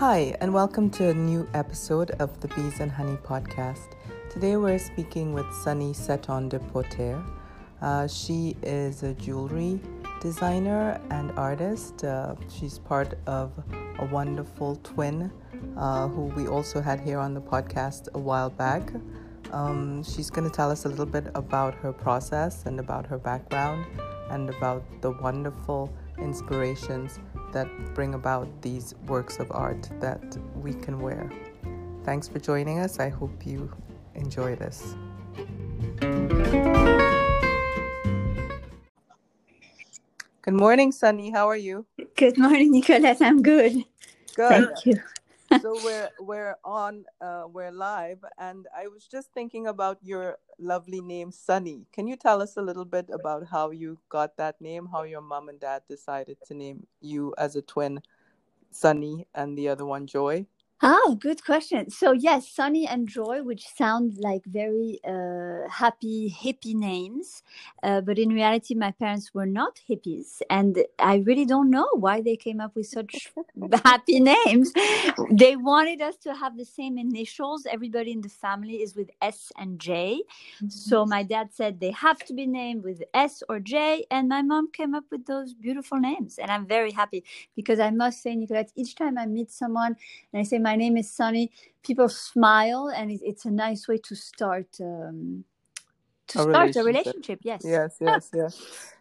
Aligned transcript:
Hi, 0.00 0.34
and 0.40 0.54
welcome 0.54 0.88
to 0.92 1.10
a 1.10 1.12
new 1.12 1.46
episode 1.52 2.12
of 2.12 2.40
the 2.40 2.48
Bees 2.48 2.80
and 2.80 2.90
Honey 2.90 3.18
podcast. 3.18 3.96
Today 4.30 4.56
we're 4.56 4.78
speaking 4.78 5.34
with 5.34 5.44
Sunny 5.62 5.92
Setton 5.92 6.48
de 6.48 6.58
Poortere. 6.58 7.22
Uh, 7.82 8.06
she 8.06 8.56
is 8.62 9.02
a 9.02 9.12
jewelry 9.12 9.78
designer 10.22 10.98
and 11.10 11.32
artist. 11.32 12.02
Uh, 12.02 12.34
she's 12.48 12.78
part 12.78 13.18
of 13.26 13.52
a 13.98 14.06
wonderful 14.06 14.76
twin 14.76 15.30
uh, 15.76 16.08
who 16.08 16.32
we 16.34 16.48
also 16.48 16.80
had 16.80 16.98
here 16.98 17.18
on 17.18 17.34
the 17.34 17.42
podcast 17.42 18.08
a 18.14 18.18
while 18.18 18.48
back. 18.48 18.90
Um, 19.52 20.02
she's 20.02 20.30
going 20.30 20.48
to 20.48 20.56
tell 20.56 20.70
us 20.70 20.86
a 20.86 20.88
little 20.88 21.04
bit 21.04 21.26
about 21.34 21.74
her 21.74 21.92
process 21.92 22.64
and 22.64 22.80
about 22.80 23.04
her 23.04 23.18
background 23.18 23.84
and 24.30 24.48
about 24.48 24.82
the 25.02 25.10
wonderful 25.10 25.92
inspirations 26.16 27.18
that 27.52 27.68
bring 27.94 28.14
about 28.14 28.48
these 28.62 28.94
works 29.06 29.38
of 29.38 29.50
art 29.50 29.88
that 30.00 30.36
we 30.54 30.72
can 30.74 31.00
wear. 31.00 31.30
Thanks 32.04 32.28
for 32.28 32.38
joining 32.38 32.78
us. 32.78 32.98
I 32.98 33.08
hope 33.08 33.46
you 33.46 33.70
enjoy 34.14 34.56
this. 34.56 34.94
Good 40.42 40.54
morning, 40.54 40.90
Sunny. 40.90 41.30
How 41.30 41.48
are 41.48 41.56
you? 41.56 41.86
Good 42.16 42.38
morning, 42.38 42.72
Nicolette. 42.72 43.20
I'm 43.20 43.42
good. 43.42 43.84
Good. 44.34 44.48
Thank 44.48 44.86
you. 44.86 45.00
So 45.60 45.78
we're 45.78 46.10
we're 46.20 46.56
on 46.64 47.04
uh, 47.20 47.44
we're 47.52 47.72
live 47.72 48.18
and 48.38 48.66
i 48.76 48.88
was 48.88 49.06
just 49.06 49.32
thinking 49.34 49.66
about 49.68 49.98
your 50.02 50.38
lovely 50.58 51.00
name 51.00 51.32
sunny. 51.32 51.86
Can 51.92 52.06
you 52.06 52.16
tell 52.16 52.42
us 52.42 52.56
a 52.56 52.62
little 52.62 52.84
bit 52.84 53.06
about 53.12 53.46
how 53.48 53.70
you 53.70 53.98
got 54.10 54.36
that 54.38 54.60
name 54.60 54.88
how 54.92 55.04
your 55.04 55.22
mom 55.22 55.48
and 55.48 55.60
dad 55.60 55.82
decided 55.88 56.38
to 56.46 56.54
name 56.54 56.86
you 57.00 57.34
as 57.38 57.56
a 57.56 57.62
twin 57.62 58.00
sunny 58.70 59.26
and 59.34 59.58
the 59.58 59.68
other 59.68 59.86
one 59.86 60.06
joy 60.06 60.46
Oh, 60.82 61.18
good 61.20 61.44
question. 61.44 61.90
So 61.90 62.12
yes, 62.12 62.48
Sunny 62.48 62.86
and 62.86 63.06
Joy, 63.06 63.42
which 63.42 63.66
sound 63.66 64.16
like 64.18 64.44
very 64.46 64.98
uh, 65.06 65.68
happy, 65.68 66.34
hippie 66.34 66.74
names, 66.74 67.42
uh, 67.82 68.00
but 68.00 68.18
in 68.18 68.30
reality, 68.30 68.74
my 68.74 68.92
parents 68.92 69.34
were 69.34 69.44
not 69.44 69.78
hippies, 69.90 70.40
and 70.48 70.78
I 70.98 71.16
really 71.26 71.44
don't 71.44 71.68
know 71.70 71.86
why 71.94 72.22
they 72.22 72.36
came 72.36 72.60
up 72.60 72.74
with 72.76 72.86
such 72.86 73.30
happy 73.84 74.20
names. 74.20 74.72
They 75.30 75.56
wanted 75.56 76.00
us 76.00 76.16
to 76.24 76.34
have 76.34 76.56
the 76.56 76.64
same 76.64 76.96
initials. 76.96 77.66
Everybody 77.66 78.12
in 78.12 78.22
the 78.22 78.30
family 78.30 78.80
is 78.80 78.96
with 78.96 79.10
S 79.20 79.52
and 79.58 79.78
J, 79.78 80.22
mm-hmm. 80.56 80.68
so 80.68 81.04
my 81.04 81.22
dad 81.22 81.50
said 81.52 81.80
they 81.80 81.90
have 81.90 82.20
to 82.20 82.32
be 82.32 82.46
named 82.46 82.84
with 82.84 83.02
S 83.12 83.42
or 83.50 83.60
J, 83.60 84.06
and 84.10 84.30
my 84.30 84.40
mom 84.40 84.70
came 84.72 84.94
up 84.94 85.04
with 85.10 85.26
those 85.26 85.52
beautiful 85.52 85.98
names, 86.00 86.38
and 86.38 86.50
I'm 86.50 86.66
very 86.66 86.92
happy 86.92 87.22
because 87.54 87.80
I 87.80 87.90
must 87.90 88.22
say, 88.22 88.34
Nicolette, 88.34 88.72
each 88.76 88.94
time 88.94 89.18
I 89.18 89.26
meet 89.26 89.50
someone 89.50 89.96
and 90.32 90.40
I 90.40 90.42
say 90.44 90.58
my 90.58 90.69
my 90.70 90.76
name 90.76 90.96
is 90.96 91.10
Sunny, 91.10 91.50
people 91.82 92.08
smile, 92.08 92.92
and 92.94 93.10
it's 93.10 93.44
a 93.44 93.50
nice 93.50 93.88
way 93.88 93.98
to 93.98 94.14
start 94.14 94.68
um, 94.80 95.44
to 96.28 96.38
a 96.38 96.42
start 96.42 96.76
a 96.76 96.84
relationship. 96.84 97.40
Yes, 97.42 97.62
yes, 97.64 97.96
yes, 98.00 98.30
yes. 98.32 98.54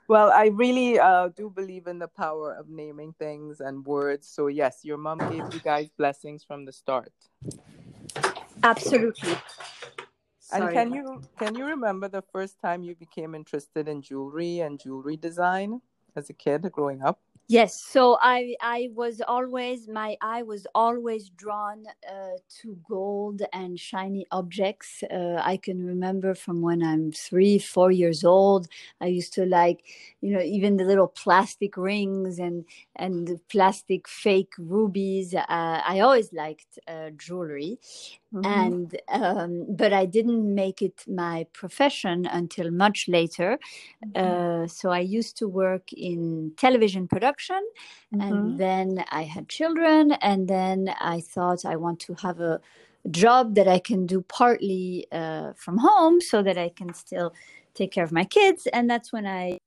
Well, 0.08 0.32
I 0.32 0.46
really 0.48 0.98
uh, 0.98 1.28
do 1.28 1.52
believe 1.52 1.86
in 1.86 2.00
the 2.00 2.08
power 2.08 2.56
of 2.56 2.70
naming 2.70 3.14
things 3.20 3.62
and 3.62 3.86
words. 3.86 4.28
So 4.28 4.48
yes, 4.48 4.80
your 4.82 4.98
mom 4.98 5.20
gave 5.20 5.44
you 5.54 5.60
guys 5.60 5.90
blessings 5.96 6.44
from 6.44 6.66
the 6.66 6.72
start. 6.72 7.14
Absolutely. 8.64 9.36
And 10.52 10.64
Sorry. 10.64 10.74
can 10.74 10.92
you 10.92 11.22
can 11.38 11.54
you 11.54 11.66
remember 11.66 12.08
the 12.08 12.24
first 12.34 12.60
time 12.60 12.82
you 12.82 12.96
became 12.96 13.36
interested 13.36 13.88
in 13.88 14.02
jewelry 14.02 14.62
and 14.62 14.80
jewelry 14.80 15.18
design 15.18 15.82
as 16.16 16.32
a 16.32 16.34
kid 16.34 16.68
growing 16.72 17.04
up? 17.04 17.20
Yes, 17.52 17.82
so 17.82 18.20
I 18.22 18.56
I 18.62 18.90
was 18.94 19.22
always 19.28 19.88
my 19.88 20.16
eye 20.22 20.44
was 20.44 20.68
always 20.76 21.30
drawn 21.32 21.84
uh, 22.08 22.38
to 22.62 22.78
gold 22.88 23.42
and 23.52 23.80
shiny 23.80 24.28
objects. 24.32 25.02
Uh, 25.10 25.42
I 25.44 25.58
can 25.58 25.84
remember 25.84 26.36
from 26.36 26.62
when 26.62 26.84
I'm 26.84 27.12
three, 27.12 27.58
four 27.58 27.90
years 27.92 28.24
old. 28.24 28.68
I 29.02 29.08
used 29.08 29.34
to 29.34 29.48
like, 29.48 29.80
you 30.22 30.32
know, 30.32 30.42
even 30.42 30.78
the 30.78 30.84
little 30.84 31.08
plastic 31.08 31.76
rings 31.76 32.38
and 32.38 32.66
and 32.98 33.40
plastic 33.50 34.08
fake 34.08 34.54
rubies. 34.60 35.34
Uh, 35.34 35.46
I 35.50 36.02
always 36.02 36.32
liked 36.32 36.78
uh, 36.88 37.10
jewelry, 37.18 37.80
mm-hmm. 38.34 38.46
and 38.46 39.02
um, 39.10 39.66
but 39.70 39.94
I 39.94 40.06
didn't 40.06 40.54
make 40.54 40.82
it 40.82 41.04
my 41.08 41.46
profession 41.54 42.26
until 42.26 42.72
much 42.72 43.08
later. 43.08 43.60
Mm-hmm. 44.06 44.64
Uh, 44.64 44.68
so 44.68 44.90
I 44.92 45.00
used 45.00 45.38
to 45.38 45.48
work 45.48 45.92
in 45.94 46.54
television 46.58 47.08
production, 47.08 47.62
mm-hmm. 48.14 48.22
and 48.22 48.58
then 48.58 49.06
I 49.12 49.24
had 49.24 49.50
children, 49.50 50.12
and 50.22 50.48
then 50.48 50.94
I 51.00 51.22
thought 51.22 51.66
I 51.66 51.76
want 51.76 52.00
to 52.02 52.14
have 52.16 52.40
a 52.40 52.60
job 53.10 53.56
that 53.56 53.68
I 53.68 53.80
can 53.80 54.06
do 54.06 54.22
partly 54.22 55.08
uh, 55.12 55.54
from 55.56 55.78
home, 55.78 56.22
so 56.22 56.44
that 56.44 56.58
I 56.58 56.70
can 56.70 56.94
still 56.94 57.34
take 57.74 57.92
care 57.92 58.04
of 58.04 58.12
my 58.12 58.26
kids, 58.26 58.68
and 58.74 58.90
that's 58.90 59.14
when 59.14 59.26
I 59.26 59.58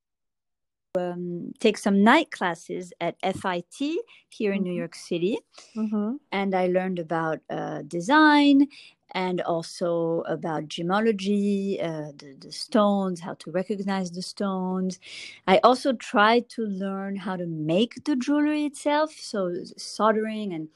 um, 0.98 1.52
take 1.58 1.78
some 1.78 2.04
night 2.04 2.30
classes 2.30 2.92
at 3.00 3.16
FIT 3.22 3.96
here 4.28 4.52
in 4.52 4.58
mm-hmm. 4.58 4.64
New 4.64 4.72
York 4.74 4.94
City. 4.94 5.38
Mm-hmm. 5.76 6.16
And 6.30 6.54
I 6.54 6.66
learned 6.66 6.98
about 6.98 7.40
uh, 7.48 7.82
design 7.82 8.68
and 9.14 9.40
also 9.42 10.22
about 10.26 10.68
gemology, 10.68 11.82
uh, 11.82 12.12
the, 12.16 12.36
the, 12.38 12.52
stones, 12.52 13.20
how 13.20 13.34
to 13.34 13.50
recognize 13.50 14.10
the 14.10 14.22
stones. 14.22 14.98
I 15.46 15.60
also 15.62 15.92
tried 15.92 16.48
to 16.50 16.62
learn 16.62 17.16
how 17.16 17.36
to 17.36 17.46
make 17.46 18.04
the 18.04 18.16
jewelry 18.16 18.64
itself, 18.64 19.12
so 19.12 19.54
soldering 19.76 20.52
and 20.54 20.68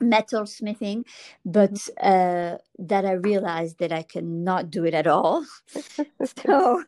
metal 0.00 0.46
smithing, 0.46 1.04
but 1.44 1.72
mm-hmm. 1.72 2.54
uh, 2.54 2.58
that 2.78 3.04
I 3.04 3.12
realized 3.12 3.78
that 3.78 3.92
I 3.92 4.02
cannot 4.02 4.70
do 4.70 4.84
it 4.84 4.94
at 4.94 5.06
all. 5.06 5.44
so 6.44 6.84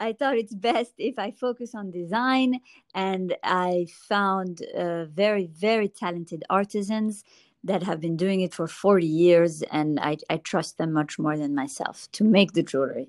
I 0.00 0.12
thought 0.12 0.36
it's 0.36 0.54
best 0.54 0.94
if 0.98 1.18
I 1.18 1.30
focus 1.30 1.74
on 1.74 1.90
design, 1.90 2.60
and 2.94 3.36
I 3.42 3.86
found 4.08 4.62
uh, 4.76 5.04
very, 5.06 5.46
very 5.46 5.88
talented 5.88 6.44
artisans 6.50 7.24
that 7.62 7.82
have 7.82 8.00
been 8.00 8.16
doing 8.16 8.40
it 8.40 8.52
for 8.52 8.66
40 8.66 9.06
years, 9.06 9.62
and 9.62 9.98
I, 10.00 10.18
I 10.28 10.36
trust 10.36 10.78
them 10.78 10.92
much 10.92 11.18
more 11.18 11.36
than 11.36 11.54
myself 11.54 12.08
to 12.12 12.24
make 12.24 12.52
the 12.52 12.62
jewelry. 12.62 13.08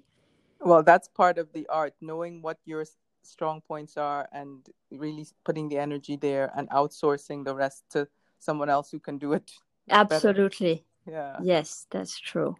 Well, 0.62 0.84
that's 0.84 1.08
part 1.08 1.38
of 1.38 1.52
the 1.54 1.68
art, 1.68 1.94
knowing 2.02 2.42
what 2.42 2.58
your 2.66 2.86
strong 3.24 3.62
points 3.62 3.98
are 3.98 4.28
and 4.32 4.66
really 4.92 5.28
putting 5.44 5.68
the 5.68 5.78
energy 5.78 6.16
there 6.16 6.52
and 6.56 6.70
outsourcing 6.70 7.44
the 7.44 7.56
rest 7.56 7.84
to 7.92 8.08
someone 8.40 8.70
else 8.70 8.90
who 8.92 9.00
can 9.00 9.18
do 9.18 9.34
it. 9.34 9.52
Absolutely. 9.90 10.86
Better. 11.06 11.18
Yeah. 11.18 11.40
Yes, 11.44 11.88
that's 11.92 12.20
true. 12.20 12.56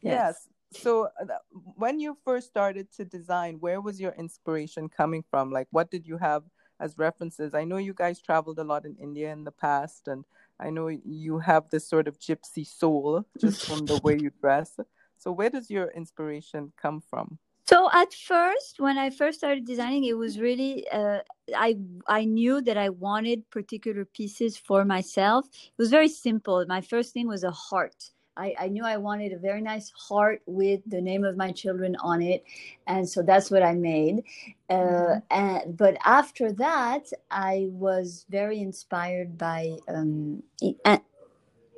Yes. 0.00 0.12
yes 0.12 0.48
so 0.72 1.08
uh, 1.20 1.26
when 1.52 1.98
you 1.98 2.16
first 2.24 2.48
started 2.48 2.92
to 2.92 3.04
design 3.04 3.56
where 3.60 3.80
was 3.80 4.00
your 4.00 4.12
inspiration 4.12 4.88
coming 4.88 5.24
from? 5.30 5.50
Like 5.50 5.68
what 5.70 5.90
did 5.90 6.06
you 6.06 6.18
have 6.18 6.42
as 6.80 6.96
references? 6.98 7.54
I 7.54 7.64
know 7.64 7.78
you 7.78 7.94
guys 7.94 8.20
traveled 8.20 8.58
a 8.58 8.64
lot 8.64 8.84
in 8.84 8.96
india 8.96 9.32
in 9.32 9.44
the 9.44 9.52
past 9.52 10.08
and 10.08 10.24
i 10.60 10.70
know 10.70 10.88
you 10.88 11.38
have 11.38 11.64
this 11.70 11.88
sort 11.88 12.06
of 12.08 12.18
gypsy 12.18 12.66
soul 12.66 13.24
just 13.40 13.66
from 13.66 13.86
the 13.86 13.98
way 14.02 14.18
you 14.20 14.30
dress. 14.40 14.78
So 15.18 15.32
where 15.32 15.50
does 15.50 15.68
your 15.70 15.88
inspiration 15.88 16.72
come 16.80 17.00
from? 17.00 17.38
So 17.66 17.90
at 17.92 18.12
first 18.14 18.80
when 18.80 18.98
i 18.98 19.10
first 19.10 19.38
started 19.38 19.64
designing 19.66 20.04
it 20.04 20.16
was 20.16 20.38
really 20.38 20.88
uh, 20.88 21.20
i 21.54 21.76
i 22.06 22.24
knew 22.24 22.60
that 22.62 22.76
i 22.76 22.88
wanted 22.88 23.48
particular 23.50 24.04
pieces 24.04 24.56
for 24.56 24.84
myself. 24.84 25.46
It 25.46 25.78
was 25.78 25.90
very 25.90 26.08
simple. 26.08 26.64
My 26.66 26.82
first 26.82 27.12
thing 27.14 27.26
was 27.26 27.44
a 27.44 27.50
heart 27.50 28.10
I, 28.38 28.54
I 28.58 28.68
knew 28.68 28.84
I 28.84 28.96
wanted 28.96 29.32
a 29.32 29.38
very 29.38 29.60
nice 29.60 29.90
heart 29.90 30.40
with 30.46 30.80
the 30.86 31.00
name 31.00 31.24
of 31.24 31.36
my 31.36 31.50
children 31.52 31.96
on 31.96 32.22
it, 32.22 32.44
and 32.86 33.08
so 33.08 33.22
that's 33.22 33.50
what 33.50 33.62
I 33.62 33.74
made. 33.74 34.22
Uh, 34.70 34.74
mm-hmm. 34.74 35.18
and, 35.30 35.76
but 35.76 35.96
after 36.04 36.52
that, 36.52 37.10
I 37.30 37.68
was 37.70 38.24
very 38.30 38.60
inspired 38.60 39.36
by 39.36 39.76
um, 39.88 40.42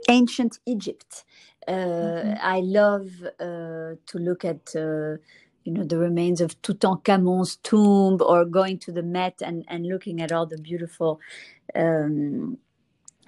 ancient 0.08 0.58
Egypt. 0.66 1.24
Uh, 1.66 1.72
mm-hmm. 1.72 2.34
I 2.42 2.60
love 2.60 3.08
uh, 3.38 3.96
to 4.06 4.18
look 4.18 4.44
at 4.44 4.74
uh, 4.76 5.16
you 5.64 5.72
know 5.72 5.84
the 5.84 5.98
remains 5.98 6.40
of 6.40 6.60
Tutankhamun's 6.62 7.56
tomb 7.56 8.18
or 8.20 8.44
going 8.44 8.78
to 8.80 8.92
the 8.92 9.02
Met 9.02 9.40
and, 9.42 9.64
and 9.68 9.86
looking 9.86 10.20
at 10.20 10.32
all 10.32 10.46
the 10.46 10.58
beautiful 10.58 11.20
um, 11.74 12.58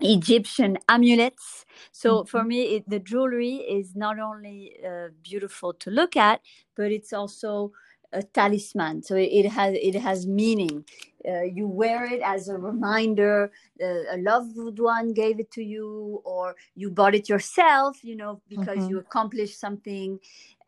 Egyptian 0.01 0.79
amulets. 0.89 1.65
So 1.93 2.19
mm-hmm. 2.19 2.29
for 2.29 2.45
me, 2.45 2.77
it, 2.77 2.89
the 2.89 2.99
jewelry 2.99 3.57
is 3.57 3.95
not 3.95 4.19
only 4.19 4.77
uh, 4.87 5.09
beautiful 5.23 5.73
to 5.75 5.91
look 5.91 6.17
at, 6.17 6.41
but 6.77 6.91
it's 6.91 7.13
also 7.13 7.73
a 8.13 8.23
talisman. 8.23 9.03
So 9.03 9.17
it, 9.17 9.31
it 9.33 9.49
has 9.49 9.75
it 9.81 9.95
has 9.95 10.27
meaning. 10.27 10.85
Uh, 11.27 11.43
you 11.43 11.69
wear 11.69 12.05
it 12.05 12.21
as 12.21 12.49
a 12.49 12.59
reminder. 12.59 13.53
Uh, 13.81 13.87
a 14.11 14.19
loved 14.19 14.79
one 14.79 15.13
gave 15.13 15.39
it 15.39 15.51
to 15.53 15.63
you, 15.63 16.21
or 16.25 16.55
you 16.75 16.91
bought 16.91 17.15
it 17.15 17.29
yourself. 17.29 18.03
You 18.03 18.17
know 18.17 18.41
because 18.49 18.79
mm-hmm. 18.79 18.91
you 18.91 18.99
accomplished 18.99 19.59
something, 19.59 20.19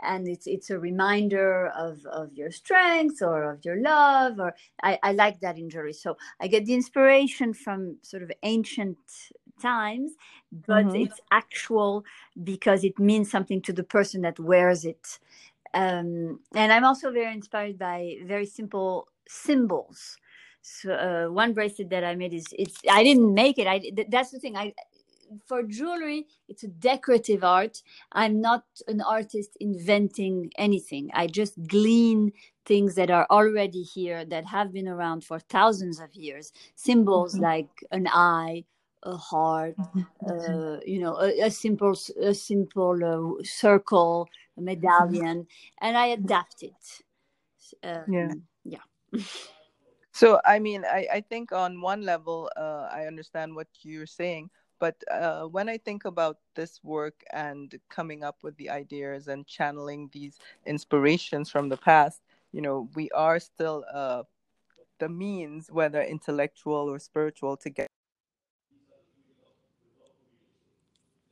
and 0.02 0.29
it's 0.29 0.46
it's 0.46 0.70
a 0.70 0.79
reminder 0.79 1.69
of 1.76 2.05
of 2.06 2.32
your 2.35 2.50
strength 2.50 3.23
or 3.23 3.50
of 3.52 3.64
your 3.64 3.81
love. 3.81 4.41
Or 4.41 4.55
I, 4.82 4.99
I 5.02 5.12
like 5.12 5.41
that 5.41 5.58
injury. 5.58 5.93
So 5.94 6.17
I 6.41 6.49
get 6.49 6.67
the 6.67 6.75
inspiration 6.75 7.55
from 7.55 7.99
sort 8.02 8.23
of 8.23 8.32
ancient 8.44 8.99
times, 9.62 10.12
but 10.52 10.88
Mhm. 10.93 10.94
it's 10.94 11.20
actual 11.32 12.05
because 12.44 12.85
it 12.85 12.99
means 12.99 13.31
something 13.31 13.62
to 13.62 13.73
the 13.73 13.85
person 13.85 14.23
that 14.23 14.38
wears 14.41 14.85
it. 14.85 15.19
Um, 15.75 16.41
and 16.55 16.73
I'm 16.73 16.85
also 16.85 17.12
very 17.12 17.32
inspired 17.32 17.79
by 17.79 18.17
very 18.26 18.46
simple 18.46 19.08
symbols. 19.29 20.17
So 20.62 20.93
uh, 20.93 21.32
one 21.32 21.55
bracelet 21.55 21.91
that 21.91 22.05
I 22.05 22.14
made 22.17 22.35
is 22.35 22.46
it's 22.58 22.81
I 22.91 23.02
didn't 23.05 23.35
make 23.35 23.58
it. 23.58 23.67
I 23.67 23.81
that's 24.08 24.31
the 24.31 24.38
thing. 24.41 24.56
I 24.56 24.75
for 25.46 25.62
jewelry 25.62 26.26
it's 26.48 26.62
a 26.64 26.69
decorative 26.69 27.42
art. 27.44 27.82
I'm 28.12 28.40
not 28.40 28.64
an 28.88 29.00
artist 29.00 29.56
inventing 29.60 30.50
anything. 30.58 31.10
I 31.14 31.26
just 31.26 31.54
glean 31.66 32.32
things 32.66 32.94
that 32.94 33.10
are 33.10 33.26
already 33.31 33.82
here 33.82 34.25
that 34.26 34.46
have 34.46 34.72
been 34.72 34.88
around 34.88 35.25
for 35.25 35.38
thousands 35.38 36.00
of 36.00 36.14
years. 36.14 36.52
Symbols 36.75 37.36
Mhm. 37.36 37.40
like 37.40 37.70
an 37.90 38.08
eye, 38.08 38.64
a 39.02 39.16
heart, 39.16 39.76
uh, 40.28 40.78
you 40.86 41.00
know, 41.00 41.16
a, 41.20 41.46
a 41.46 41.50
simple 41.50 41.94
a 42.20 42.34
simple 42.34 43.38
uh, 43.40 43.42
circle, 43.44 44.28
a 44.56 44.60
medallion, 44.60 45.46
and 45.81 45.96
I 45.96 46.06
adapt 46.06 46.62
it. 46.62 47.02
Um, 47.82 48.04
Yeah. 48.12 48.34
yeah. 48.64 49.20
So, 50.12 50.40
I 50.44 50.60
mean, 50.60 50.84
I, 50.84 51.08
I 51.14 51.20
think 51.20 51.50
on 51.52 51.81
one 51.81 52.02
level, 52.02 52.50
uh, 52.56 52.88
I 52.90 53.06
understand 53.06 53.54
what 53.54 53.66
you're 53.82 54.06
saying. 54.06 54.50
But 54.84 55.02
uh, 55.10 55.44
when 55.44 55.70
I 55.70 55.78
think 55.78 56.04
about 56.04 56.36
this 56.54 56.84
work 56.84 57.25
and 57.32 57.75
coming 57.88 58.22
up 58.22 58.36
with 58.42 58.54
the 58.58 58.69
ideas 58.69 59.28
and 59.28 59.46
channeling 59.46 60.10
these 60.12 60.36
inspirations 60.66 61.48
from 61.48 61.70
the 61.70 61.78
past, 61.78 62.20
you 62.52 62.60
know, 62.60 62.90
we 62.94 63.08
are 63.12 63.40
still 63.40 63.86
uh, 63.90 64.25
the 64.98 65.08
means, 65.08 65.70
whether 65.70 66.02
intellectual 66.02 66.92
or 66.92 66.98
spiritual, 66.98 67.56
to 67.64 67.70
get 67.70 67.88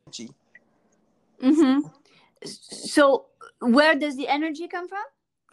energy. 0.06 0.30
hmm 1.38 1.80
So, 2.46 3.26
where 3.60 3.94
does 3.94 4.16
the 4.16 4.28
energy 4.28 4.66
come 4.66 4.88
from? 4.88 5.04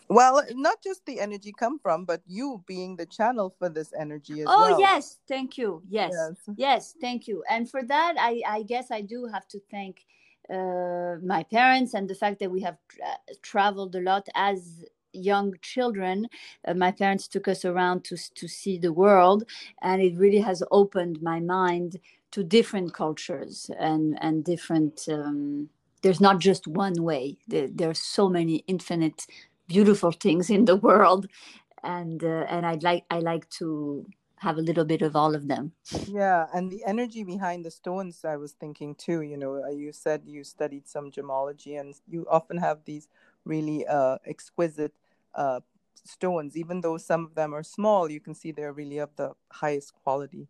Well, 0.09 0.43
not 0.55 0.81
just 0.83 1.05
the 1.05 1.19
energy 1.19 1.53
come 1.57 1.77
from, 1.77 2.03
but 2.03 2.21
you 2.25 2.63
being 2.65 2.95
the 2.95 3.05
channel 3.05 3.53
for 3.59 3.69
this 3.69 3.93
energy 3.97 4.41
as 4.41 4.47
oh, 4.49 4.61
well. 4.61 4.75
Oh 4.75 4.79
yes. 4.79 5.19
Thank 5.27 5.57
you. 5.57 5.83
Yes. 5.87 6.11
Yes. 6.13 6.55
Yes. 6.57 6.95
Thank 6.99 7.27
you. 7.27 7.43
And 7.47 7.69
for 7.69 7.83
that, 7.83 8.15
I, 8.19 8.41
I 8.47 8.63
guess 8.63 8.89
I 8.89 9.01
do 9.01 9.27
have 9.31 9.47
to 9.49 9.59
thank 9.69 10.05
uh, 10.49 11.17
my 11.23 11.43
parents 11.43 11.93
and 11.93 12.09
the 12.09 12.15
fact 12.15 12.39
that 12.39 12.49
we 12.49 12.61
have 12.61 12.77
tra- 12.87 13.35
traveled 13.43 13.95
a 13.95 14.01
lot 14.01 14.27
as 14.33 14.83
young 15.13 15.53
children. 15.61 16.27
Uh, 16.67 16.73
my 16.73 16.91
parents 16.91 17.27
took 17.27 17.47
us 17.47 17.63
around 17.63 18.03
to, 18.05 18.17
to 18.33 18.47
see 18.47 18.79
the 18.79 18.93
world, 18.93 19.43
and 19.83 20.01
it 20.01 20.17
really 20.17 20.39
has 20.39 20.63
opened 20.71 21.21
my 21.21 21.39
mind 21.39 21.97
to 22.31 22.43
different 22.43 22.93
cultures 22.95 23.69
and, 23.79 24.17
and 24.21 24.43
different. 24.43 25.07
Um, 25.07 25.69
there's 26.01 26.21
not 26.21 26.39
just 26.39 26.65
one 26.67 27.03
way. 27.03 27.37
There, 27.47 27.67
there 27.67 27.89
are 27.89 27.95
so 27.95 28.29
many 28.29 28.63
infinite 28.67 29.25
beautiful 29.69 30.11
things 30.11 30.49
in 30.51 30.65
the 30.65 30.77
world 30.77 31.27
and 31.83 32.23
uh, 32.23 32.45
and 32.49 32.65
i'd 32.67 32.83
like 32.83 33.05
i 33.11 33.19
like 33.19 33.49
to 33.49 34.05
have 34.37 34.57
a 34.57 34.61
little 34.69 34.85
bit 34.85 35.01
of 35.03 35.15
all 35.15 35.35
of 35.35 35.47
them 35.47 35.73
Yeah, 36.07 36.47
and 36.53 36.71
the 36.71 36.83
energy 36.85 37.23
behind 37.23 37.65
the 37.65 37.71
stones, 37.71 38.25
I 38.25 38.37
was 38.37 38.53
thinking 38.53 38.95
too. 38.95 39.21
You 39.21 39.37
know, 39.37 39.63
uh, 39.63 39.69
you 39.69 39.91
said 39.93 40.23
you 40.25 40.43
studied 40.43 40.87
some 40.87 41.11
gemology, 41.11 41.79
and 41.79 41.95
you 42.07 42.25
often 42.29 42.57
have 42.57 42.85
these 42.85 43.07
really 43.45 43.85
uh, 43.87 44.17
exquisite 44.25 44.95
uh, 45.35 45.61
stones. 46.05 46.57
Even 46.57 46.81
though 46.81 46.97
some 46.97 47.25
of 47.25 47.35
them 47.35 47.53
are 47.55 47.63
small, 47.63 48.09
you 48.11 48.19
can 48.21 48.35
see 48.35 48.51
they're 48.51 48.73
really 48.73 48.99
of 48.99 49.15
the 49.17 49.33
highest 49.51 49.93
quality. 50.03 50.47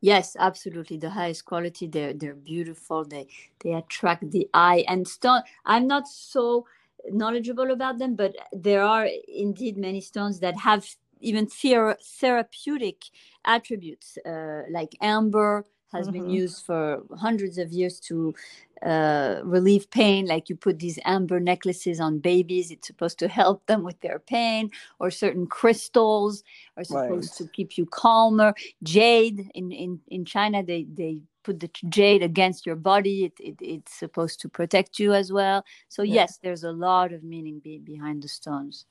yes 0.00 0.36
absolutely 0.38 0.96
the 0.96 1.10
highest 1.10 1.44
quality 1.44 1.86
they're 1.86 2.12
they're 2.12 2.34
beautiful 2.34 3.04
they 3.04 3.26
they 3.60 3.72
attract 3.72 4.30
the 4.30 4.48
eye 4.54 4.84
and 4.88 5.08
stone 5.08 5.42
i'm 5.64 5.86
not 5.88 6.06
so 6.06 6.66
knowledgeable 7.12 7.70
about 7.70 7.98
them 7.98 8.14
but 8.14 8.34
there 8.52 8.82
are 8.82 9.08
indeed 9.26 9.76
many 9.76 10.00
stones 10.00 10.40
that 10.40 10.56
have 10.56 10.86
even 11.20 11.46
thera- 11.46 11.96
therapeutic 12.20 13.02
attributes 13.44 14.18
uh, 14.26 14.62
like 14.70 14.96
amber 15.00 15.64
has 15.92 16.08
been 16.08 16.26
Mhm. 16.26 16.32
used 16.32 16.64
for 16.66 17.02
hundreds 17.18 17.58
of 17.58 17.72
years 17.72 18.00
to 18.00 18.34
uh, 18.82 19.40
relieve 19.44 19.90
pain 19.90 20.26
like 20.26 20.48
you 20.48 20.56
put 20.56 20.78
these 20.78 20.98
amber 21.04 21.40
necklaces 21.40 22.00
on 22.00 22.18
babies 22.20 22.70
it's 22.70 22.86
supposed 22.86 23.18
to 23.18 23.28
help 23.28 23.66
them 23.66 23.82
with 23.82 24.00
their 24.00 24.18
pain 24.20 24.70
or 25.00 25.10
certain 25.10 25.46
crystals 25.46 26.44
are 26.76 26.84
supposed 26.84 27.34
Right. 27.34 27.38
to 27.38 27.48
keep 27.48 27.76
you 27.78 27.86
calmer 27.86 28.54
jade 28.82 29.50
in 29.54 29.72
in 29.72 30.00
in 30.08 30.24
china 30.24 30.62
they 30.62 30.84
they 30.94 31.20
put 31.42 31.60
the 31.60 31.70
jade 31.88 32.22
against 32.22 32.66
your 32.66 32.76
body 32.76 33.24
it, 33.24 33.32
it 33.40 33.56
it's 33.60 33.94
supposed 33.98 34.40
to 34.40 34.48
protect 34.48 34.98
you 34.98 35.12
as 35.14 35.32
well 35.32 35.64
so 35.88 36.02
Yeah. 36.02 36.14
yes 36.14 36.38
there's 36.42 36.64
a 36.64 36.72
lot 36.72 37.12
of 37.12 37.22
meaning 37.24 37.58
be, 37.60 37.78
behind 37.78 38.22
the 38.22 38.28
stones 38.28 38.86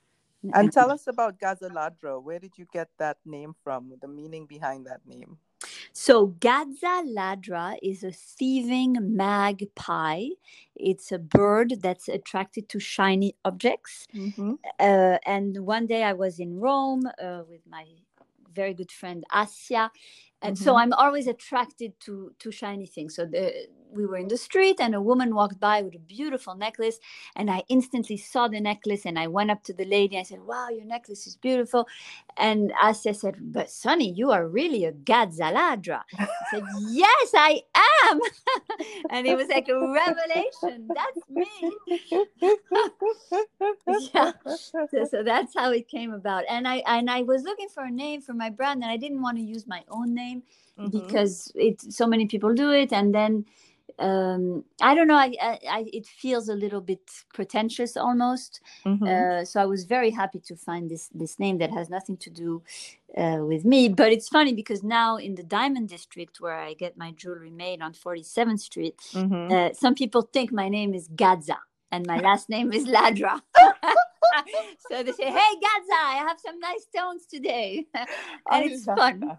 And 0.53 0.71
tell 0.71 0.91
us 0.91 1.07
about 1.07 1.39
Gazza 1.39 1.69
Ladra. 1.69 2.21
Where 2.21 2.39
did 2.39 2.57
you 2.57 2.65
get 2.71 2.89
that 2.99 3.17
name 3.25 3.55
from? 3.63 3.93
The 4.01 4.07
meaning 4.07 4.45
behind 4.47 4.87
that 4.87 5.01
name? 5.05 5.37
So 5.93 6.27
Gazza 6.39 7.03
Ladra 7.05 7.77
is 7.81 8.03
a 8.03 8.11
thieving 8.11 8.97
magpie. 9.01 10.27
It's 10.75 11.11
a 11.11 11.19
bird 11.19 11.75
that's 11.81 12.07
attracted 12.07 12.69
to 12.69 12.79
shiny 12.79 13.35
objects. 13.45 14.07
Mm-hmm. 14.15 14.53
Uh, 14.79 15.17
and 15.25 15.65
one 15.65 15.87
day 15.87 16.03
I 16.03 16.13
was 16.13 16.39
in 16.39 16.59
Rome 16.59 17.07
uh, 17.21 17.43
with 17.49 17.61
my 17.69 17.85
very 18.53 18.73
good 18.73 18.91
friend 18.91 19.23
Asia. 19.33 19.91
And 20.41 20.57
so 20.57 20.73
Mhm. 20.73 20.79
I'm 20.81 20.93
always 20.93 21.27
attracted 21.27 21.99
to 22.01 22.33
to 22.39 22.51
shiny 22.51 22.87
things. 22.87 23.15
So 23.15 23.25
the, 23.25 23.67
we 23.91 24.05
were 24.05 24.17
in 24.17 24.27
the 24.27 24.37
street 24.37 24.79
and 24.79 24.95
a 24.95 25.01
woman 25.01 25.35
walked 25.35 25.59
by 25.59 25.81
with 25.81 25.95
a 25.95 25.99
beautiful 25.99 26.55
necklace 26.55 26.99
and 27.35 27.49
I 27.51 27.63
instantly 27.69 28.17
saw 28.17 28.47
the 28.47 28.59
necklace 28.61 29.05
and 29.05 29.17
I 29.19 29.27
went 29.27 29.51
up 29.51 29.63
to 29.65 29.73
the 29.73 29.85
lady 29.85 30.15
and 30.15 30.21
I 30.21 30.23
said, 30.29 30.41
"Wow, 30.41 30.69
your 30.69 30.85
necklace 30.85 31.27
is 31.27 31.35
beautiful." 31.37 31.87
And 32.37 32.71
Asia 32.83 33.13
said, 33.13 33.35
"But 33.39 33.69
Sunny, 33.71 34.11
you 34.11 34.31
are 34.31 34.47
really 34.47 34.85
a 34.85 34.91
Gazza 34.91 35.51
Ladra." 35.53 36.01
I 36.19 36.27
said, 36.51 36.63
"Yes, 36.89 37.31
I 37.35 37.61
am." 38.09 38.19
and 39.09 39.27
it 39.27 39.35
was 39.37 39.47
like 39.49 39.69
a 39.69 39.79
revelation. 39.93 40.93
That's 40.93 41.29
me. 41.29 41.45
Yeah. 44.13 44.33
so, 44.91 45.05
so 45.09 45.23
that's 45.23 45.53
how 45.55 45.71
it 45.71 45.87
came 45.87 46.11
about 46.13 46.43
and 46.49 46.67
i 46.67 46.83
and 46.87 47.09
i 47.09 47.21
was 47.21 47.43
looking 47.43 47.69
for 47.69 47.83
a 47.83 47.91
name 47.91 48.21
for 48.21 48.33
my 48.33 48.49
brand 48.49 48.83
and 48.83 48.91
i 48.91 48.97
didn't 48.97 49.21
want 49.21 49.37
to 49.37 49.43
use 49.43 49.65
my 49.67 49.83
own 49.89 50.13
name 50.13 50.43
Mhm. 50.77 50.91
because 50.91 51.51
it 51.55 51.81
so 51.93 52.05
many 52.05 52.27
people 52.27 52.53
do 52.53 52.71
it 52.71 52.91
and 52.93 53.15
then 53.15 53.45
um 53.99 54.63
i 54.81 54.93
don't 54.93 55.07
know 55.07 55.15
I, 55.15 55.33
I, 55.41 55.59
I 55.77 55.85
it 55.91 56.05
feels 56.05 56.49
a 56.49 56.53
little 56.53 56.81
bit 56.81 57.01
pretentious 57.33 57.97
almost 57.97 58.61
Mhm. 58.85 59.07
uh, 59.07 59.45
so 59.45 59.59
i 59.61 59.65
was 59.65 59.85
very 59.85 60.11
happy 60.11 60.39
to 60.49 60.55
find 60.55 60.89
this 60.89 61.09
this 61.13 61.39
name 61.39 61.57
that 61.57 61.71
has 61.71 61.89
nothing 61.89 62.17
to 62.17 62.29
do 62.29 62.61
uh, 63.17 63.39
with 63.41 63.65
me 63.65 63.89
but 63.89 64.11
it's 64.11 64.29
funny 64.29 64.53
because 64.53 64.83
now 64.83 65.17
in 65.17 65.33
the 65.35 65.43
diamond 65.43 65.89
district 65.89 66.39
where 66.39 66.59
i 66.59 66.73
get 66.73 66.95
my 66.97 67.11
jewelry 67.11 67.49
made 67.51 67.81
on 67.81 67.93
47th 67.93 68.59
street 68.59 68.95
Mhm. 69.13 69.51
uh, 69.51 69.73
some 69.73 69.95
people 69.95 70.21
think 70.21 70.51
my 70.51 70.69
name 70.69 70.93
is 70.93 71.07
Gazza 71.15 71.57
and 71.91 72.05
my 72.05 72.19
last 72.19 72.49
name 72.55 72.73
is 72.73 72.85
Ladra. 72.85 73.41
so 74.89 75.03
they 75.03 75.11
say, 75.13 75.25
Hey, 75.25 75.53
Gazza, 75.65 75.99
I 76.03 76.15
have 76.27 76.37
some 76.39 76.59
nice 76.59 76.83
stones 76.83 77.25
today. 77.25 77.87
and 77.95 78.07
I 78.51 78.63
it's 78.65 78.83
fun. 78.85 79.37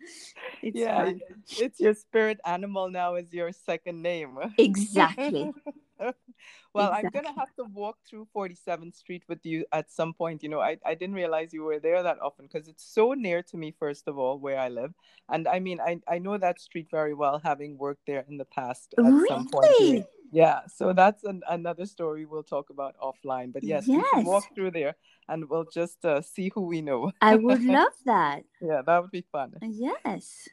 That. 0.00 0.06
It's 0.62 0.78
yeah, 0.78 1.04
fun. 1.04 1.20
it's 1.58 1.80
your 1.80 1.94
spirit 1.94 2.38
animal 2.44 2.90
now 2.90 3.14
is 3.14 3.32
your 3.32 3.52
second 3.52 4.02
name. 4.02 4.38
Exactly. 4.58 5.52
well, 6.74 6.92
I'm 6.92 7.08
gonna 7.08 7.32
have 7.32 7.54
to 7.56 7.64
walk 7.72 7.96
through 8.08 8.28
47th 8.36 8.94
Street 8.94 9.22
with 9.28 9.44
you 9.44 9.64
at 9.72 9.90
some 9.90 10.12
point. 10.12 10.42
You 10.42 10.50
know, 10.50 10.60
I, 10.60 10.76
I 10.84 10.94
didn't 10.94 11.14
realize 11.14 11.52
you 11.52 11.62
were 11.62 11.78
there 11.78 12.02
that 12.02 12.20
often 12.20 12.46
because 12.46 12.68
it's 12.68 12.84
so 12.84 13.14
near 13.14 13.42
to 13.44 13.56
me, 13.56 13.74
first 13.78 14.06
of 14.06 14.18
all, 14.18 14.38
where 14.38 14.58
I 14.58 14.68
live. 14.68 14.92
And 15.28 15.48
I 15.48 15.60
mean, 15.60 15.80
I, 15.80 16.00
I 16.08 16.18
know 16.18 16.36
that 16.36 16.60
street 16.60 16.88
very 16.90 17.14
well, 17.14 17.40
having 17.42 17.78
worked 17.78 18.06
there 18.06 18.24
in 18.28 18.36
the 18.36 18.46
past 18.46 18.94
at 18.98 19.04
some 19.28 19.48
point. 19.48 20.04
Yeah, 20.32 20.60
so 20.66 20.92
that's 20.92 21.24
an, 21.24 21.42
another 21.48 21.86
story 21.86 22.24
we'll 22.24 22.42
talk 22.42 22.70
about 22.70 22.94
offline. 22.98 23.52
But 23.52 23.64
yes, 23.64 23.86
we 23.88 24.02
should 24.14 24.26
walk 24.26 24.44
through 24.54 24.70
there 24.72 24.96
and 25.28 25.48
we'll 25.48 25.64
just 25.64 26.04
uh, 26.04 26.20
see 26.22 26.50
who 26.54 26.62
we 26.62 26.80
know. 26.80 27.12
I 27.20 27.36
would 27.36 27.64
love 27.64 27.92
that. 28.04 28.44
Yeah, 28.60 28.82
that 28.86 29.02
would 29.02 29.10
be 29.10 29.24
fun. 29.32 29.54
Yes. 29.62 30.48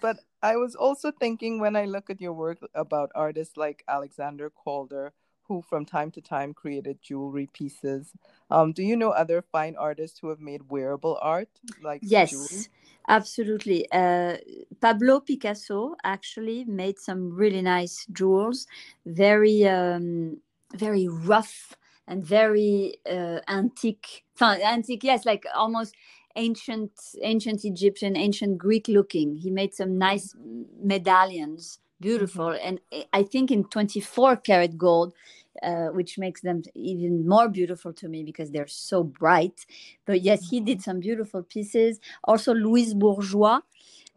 But 0.00 0.18
I 0.42 0.56
was 0.56 0.74
also 0.74 1.10
thinking 1.10 1.58
when 1.58 1.76
I 1.76 1.84
look 1.84 2.10
at 2.10 2.20
your 2.20 2.32
work 2.32 2.58
about 2.74 3.10
artists 3.14 3.56
like 3.56 3.82
Alexander 3.88 4.50
Calder, 4.50 5.12
who 5.48 5.62
from 5.62 5.84
time 5.84 6.10
to 6.12 6.20
time 6.20 6.54
created 6.54 6.98
jewelry 7.02 7.48
pieces. 7.52 8.12
Um, 8.50 8.72
do 8.72 8.82
you 8.82 8.96
know 8.96 9.10
other 9.10 9.42
fine 9.42 9.76
artists 9.76 10.18
who 10.18 10.28
have 10.28 10.40
made 10.40 10.70
wearable 10.70 11.18
art 11.20 11.48
like 11.82 12.00
Yes, 12.02 12.30
jewelry? 12.30 12.66
Absolutely. 13.08 13.90
Uh, 13.92 14.36
Pablo 14.80 15.20
Picasso 15.20 15.94
actually 16.04 16.64
made 16.64 16.98
some 16.98 17.34
really 17.34 17.62
nice 17.62 18.06
jewels, 18.12 18.66
very, 19.06 19.66
um, 19.66 20.38
very 20.74 21.08
rough 21.08 21.76
and 22.06 22.24
very 22.24 22.96
uh, 23.10 23.40
antique. 23.48 24.24
Antique, 24.40 25.04
yes, 25.04 25.24
like 25.24 25.44
almost 25.54 25.94
ancient 26.36 26.90
ancient 27.22 27.64
Egyptian, 27.64 28.16
ancient 28.16 28.58
Greek 28.58 28.88
looking. 28.88 29.36
He 29.36 29.50
made 29.50 29.74
some 29.74 29.98
nice 29.98 30.34
medallions, 30.82 31.78
beautiful, 32.00 32.46
mm-hmm. 32.46 32.78
and 32.92 33.06
I 33.12 33.22
think 33.22 33.50
in 33.50 33.64
24 33.64 34.36
karat 34.36 34.76
gold. 34.76 35.14
Uh, 35.62 35.86
which 35.88 36.18
makes 36.18 36.40
them 36.40 36.62
even 36.74 37.26
more 37.28 37.48
beautiful 37.48 37.92
to 37.92 38.08
me 38.08 38.24
because 38.24 38.50
they're 38.50 38.66
so 38.66 39.04
bright. 39.04 39.64
But 40.04 40.20
yes, 40.20 40.48
he 40.50 40.60
did 40.60 40.82
some 40.82 40.98
beautiful 40.98 41.44
pieces. 41.44 42.00
Also, 42.24 42.52
Louise 42.52 42.92
Bourgeois 42.92 43.60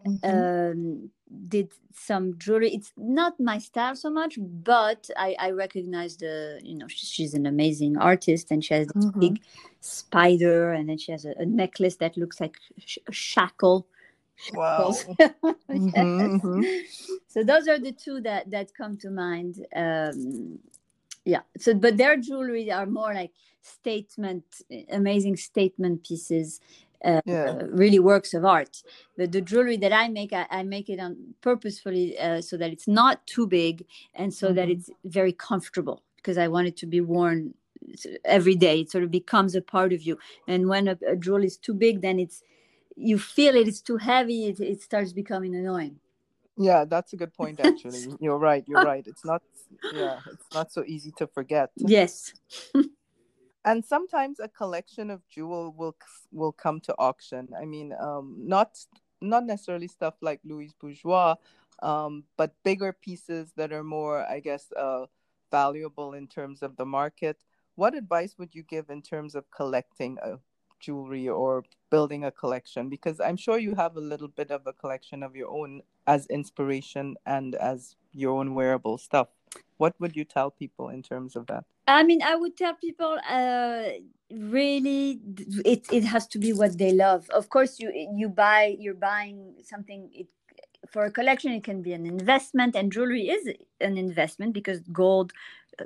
mm-hmm. 0.05 0.71
um, 0.71 1.09
did 1.47 1.71
some 1.93 2.37
jewelry. 2.37 2.73
It's 2.73 2.91
not 2.97 3.39
my 3.39 3.59
style 3.59 3.95
so 3.95 4.09
much, 4.09 4.37
but 4.39 5.09
I, 5.17 5.35
I 5.39 5.51
recognize 5.51 6.17
the, 6.17 6.59
you 6.63 6.75
know, 6.75 6.87
she's 6.87 7.33
an 7.33 7.45
amazing 7.45 7.97
artist 7.97 8.51
and 8.51 8.63
she 8.63 8.73
has 8.73 8.87
this 8.87 9.05
mm-hmm. 9.05 9.19
big 9.19 9.41
spider 9.81 10.71
and 10.71 10.89
then 10.89 10.97
she 10.97 11.11
has 11.11 11.25
a, 11.25 11.33
a 11.37 11.45
necklace 11.45 11.97
that 11.97 12.17
looks 12.17 12.39
like 12.39 12.57
a 13.07 13.11
shackle. 13.11 13.87
Wow. 14.53 14.91
mm-hmm, 15.19 15.89
mm-hmm. 15.89 16.63
So 17.27 17.43
those 17.43 17.67
are 17.67 17.79
the 17.79 17.91
two 17.91 18.21
that, 18.21 18.49
that 18.51 18.73
come 18.73 18.97
to 18.97 19.09
mind. 19.09 19.65
Um, 19.75 20.59
yeah. 21.27 21.41
So, 21.57 21.73
but 21.73 21.97
their 21.97 22.15
jewelry 22.15 22.71
are 22.71 22.85
more 22.85 23.13
like 23.13 23.31
statement, 23.61 24.45
amazing 24.89 25.35
statement 25.35 26.07
pieces 26.07 26.61
uh, 27.03 27.19
yeah. 27.25 27.61
really 27.67 27.99
works 27.99 28.33
of 28.33 28.45
art. 28.45 28.81
But 29.17 29.33
the 29.33 29.41
jewelry 29.41 29.75
that 29.77 29.91
I 29.91 30.07
make, 30.07 30.31
I, 30.31 30.47
I 30.49 30.63
make 30.63 30.89
it 30.89 30.99
on 30.99 31.35
purposefully 31.41 32.17
uh, 32.17 32.41
so 32.41 32.55
that 32.55 32.71
it's 32.71 32.87
not 32.87 33.27
too 33.27 33.45
big 33.45 33.85
and 34.15 34.33
so 34.33 34.47
mm-hmm. 34.47 34.55
that 34.55 34.69
it's 34.69 34.89
very 35.03 35.33
comfortable 35.33 36.01
because 36.15 36.37
I 36.37 36.47
want 36.47 36.67
it 36.67 36.77
to 36.77 36.85
be 36.85 37.01
worn 37.01 37.53
every 38.23 38.55
day. 38.55 38.79
It 38.79 38.89
sort 38.89 39.03
of 39.03 39.11
becomes 39.11 39.53
a 39.53 39.61
part 39.61 39.91
of 39.91 40.01
you. 40.03 40.17
And 40.47 40.69
when 40.69 40.87
a, 40.87 40.97
a 41.05 41.17
jewel 41.17 41.43
is 41.43 41.57
too 41.57 41.73
big, 41.73 42.01
then 42.01 42.19
it's 42.19 42.41
you 42.95 43.19
feel 43.19 43.55
it. 43.55 43.67
It's 43.67 43.81
too 43.81 43.97
heavy. 43.97 44.47
It, 44.47 44.61
it 44.61 44.81
starts 44.81 45.11
becoming 45.11 45.55
annoying. 45.55 45.99
Yeah, 46.57 46.85
that's 46.85 47.13
a 47.13 47.17
good 47.17 47.33
point. 47.33 47.59
Actually, 47.59 48.07
you're 48.19 48.37
right. 48.37 48.63
You're 48.67 48.83
right. 48.83 49.05
It's 49.05 49.23
not. 49.23 49.41
Yeah, 49.93 50.19
it's 50.31 50.53
not 50.53 50.71
so 50.71 50.83
easy 50.85 51.11
to 51.17 51.27
forget. 51.27 51.69
Yes. 51.75 52.33
and 53.67 53.83
sometimes 53.83 54.39
a 54.39 54.47
collection 54.47 55.11
of 55.11 55.21
jewel 55.27 55.73
will 55.77 55.95
will 56.31 56.51
come 56.51 56.79
to 56.79 56.95
auction 56.97 57.47
i 57.61 57.65
mean 57.65 57.93
um, 57.99 58.35
not 58.39 58.79
not 59.21 59.45
necessarily 59.45 59.87
stuff 59.87 60.13
like 60.21 60.39
Louis 60.43 60.73
bourgeois 60.79 61.35
um, 61.83 62.23
but 62.37 62.55
bigger 62.63 62.93
pieces 62.93 63.51
that 63.57 63.71
are 63.71 63.83
more 63.83 64.25
i 64.25 64.39
guess 64.39 64.71
uh, 64.77 65.05
valuable 65.51 66.13
in 66.13 66.27
terms 66.27 66.63
of 66.63 66.75
the 66.77 66.85
market 66.85 67.37
what 67.75 67.93
advice 67.93 68.35
would 68.37 68.55
you 68.55 68.63
give 68.63 68.89
in 68.89 69.01
terms 69.01 69.35
of 69.35 69.51
collecting 69.51 70.17
a 70.23 70.39
jewelry 70.79 71.27
or 71.27 71.63
building 71.89 72.23
a 72.23 72.31
collection 72.31 72.87
because 72.89 73.19
i'm 73.19 73.37
sure 73.37 73.57
you 73.57 73.75
have 73.75 73.97
a 73.97 74.07
little 74.11 74.27
bit 74.27 74.51
of 74.51 74.61
a 74.65 74.73
collection 74.73 75.23
of 75.23 75.35
your 75.35 75.49
own 75.49 75.81
as 76.07 76.25
inspiration 76.27 77.15
and 77.25 77.53
as 77.55 77.95
your 78.13 78.39
own 78.39 78.55
wearable 78.55 78.97
stuff. 78.97 79.27
What 79.77 79.93
would 79.99 80.15
you 80.15 80.25
tell 80.25 80.49
people 80.49 80.89
in 80.89 81.03
terms 81.03 81.35
of 81.35 81.45
that? 81.47 81.65
I 81.87 82.03
mean 82.03 82.21
i 82.21 82.35
would 82.35 82.57
tell 82.57 82.73
people 82.73 83.17
uh, 83.29 83.83
really 84.29 85.21
it, 85.63 85.85
it 85.91 86.03
has 86.03 86.27
to 86.27 86.39
be 86.39 86.51
what 86.53 86.77
they 86.77 86.91
love. 86.91 87.29
Of 87.29 87.49
course 87.49 87.79
you 87.79 87.91
you 88.15 88.29
buy 88.29 88.75
you're 88.79 89.01
buying 89.11 89.55
something 89.63 90.09
it, 90.13 90.27
for 90.91 91.05
a 91.05 91.11
collection 91.11 91.51
it 91.51 91.63
can 91.63 91.81
be 91.81 91.93
an 91.93 92.05
investment 92.05 92.75
and 92.75 92.91
jewelry 92.91 93.29
is 93.29 93.47
an 93.81 93.97
investment 93.97 94.53
because 94.53 94.79
gold 94.91 95.31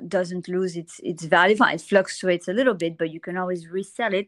doesn't 0.08 0.48
lose 0.48 0.76
its 0.76 1.00
its 1.04 1.24
value. 1.24 1.56
It 1.60 1.80
fluctuates 1.80 2.48
a 2.48 2.52
little 2.52 2.74
bit 2.74 2.98
but 2.98 3.10
you 3.10 3.20
can 3.20 3.36
always 3.36 3.68
resell 3.68 4.14
it. 4.14 4.26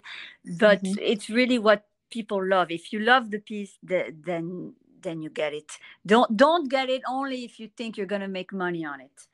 But 0.59 0.83
mm-hmm. 0.83 0.99
it's 1.01 1.29
really 1.29 1.59
what 1.59 1.87
people 2.11 2.47
love. 2.47 2.71
If 2.71 2.93
you 2.93 3.01
love 3.01 3.31
the 3.31 3.41
piece 3.41 3.79
the, 3.83 4.15
then 4.25 4.75
then 5.05 5.23
you 5.23 5.31
get 5.31 5.53
it. 5.55 5.71
Don't 6.05 6.37
don't 6.37 6.69
get 6.69 6.91
it 6.91 7.03
only 7.09 7.45
if 7.45 7.61
you 7.61 7.69
think 7.77 7.97
you're 7.97 8.07
going 8.07 8.21
to 8.23 8.29
make 8.29 8.53
money 8.53 8.85
on 8.85 9.01
it. 9.01 9.27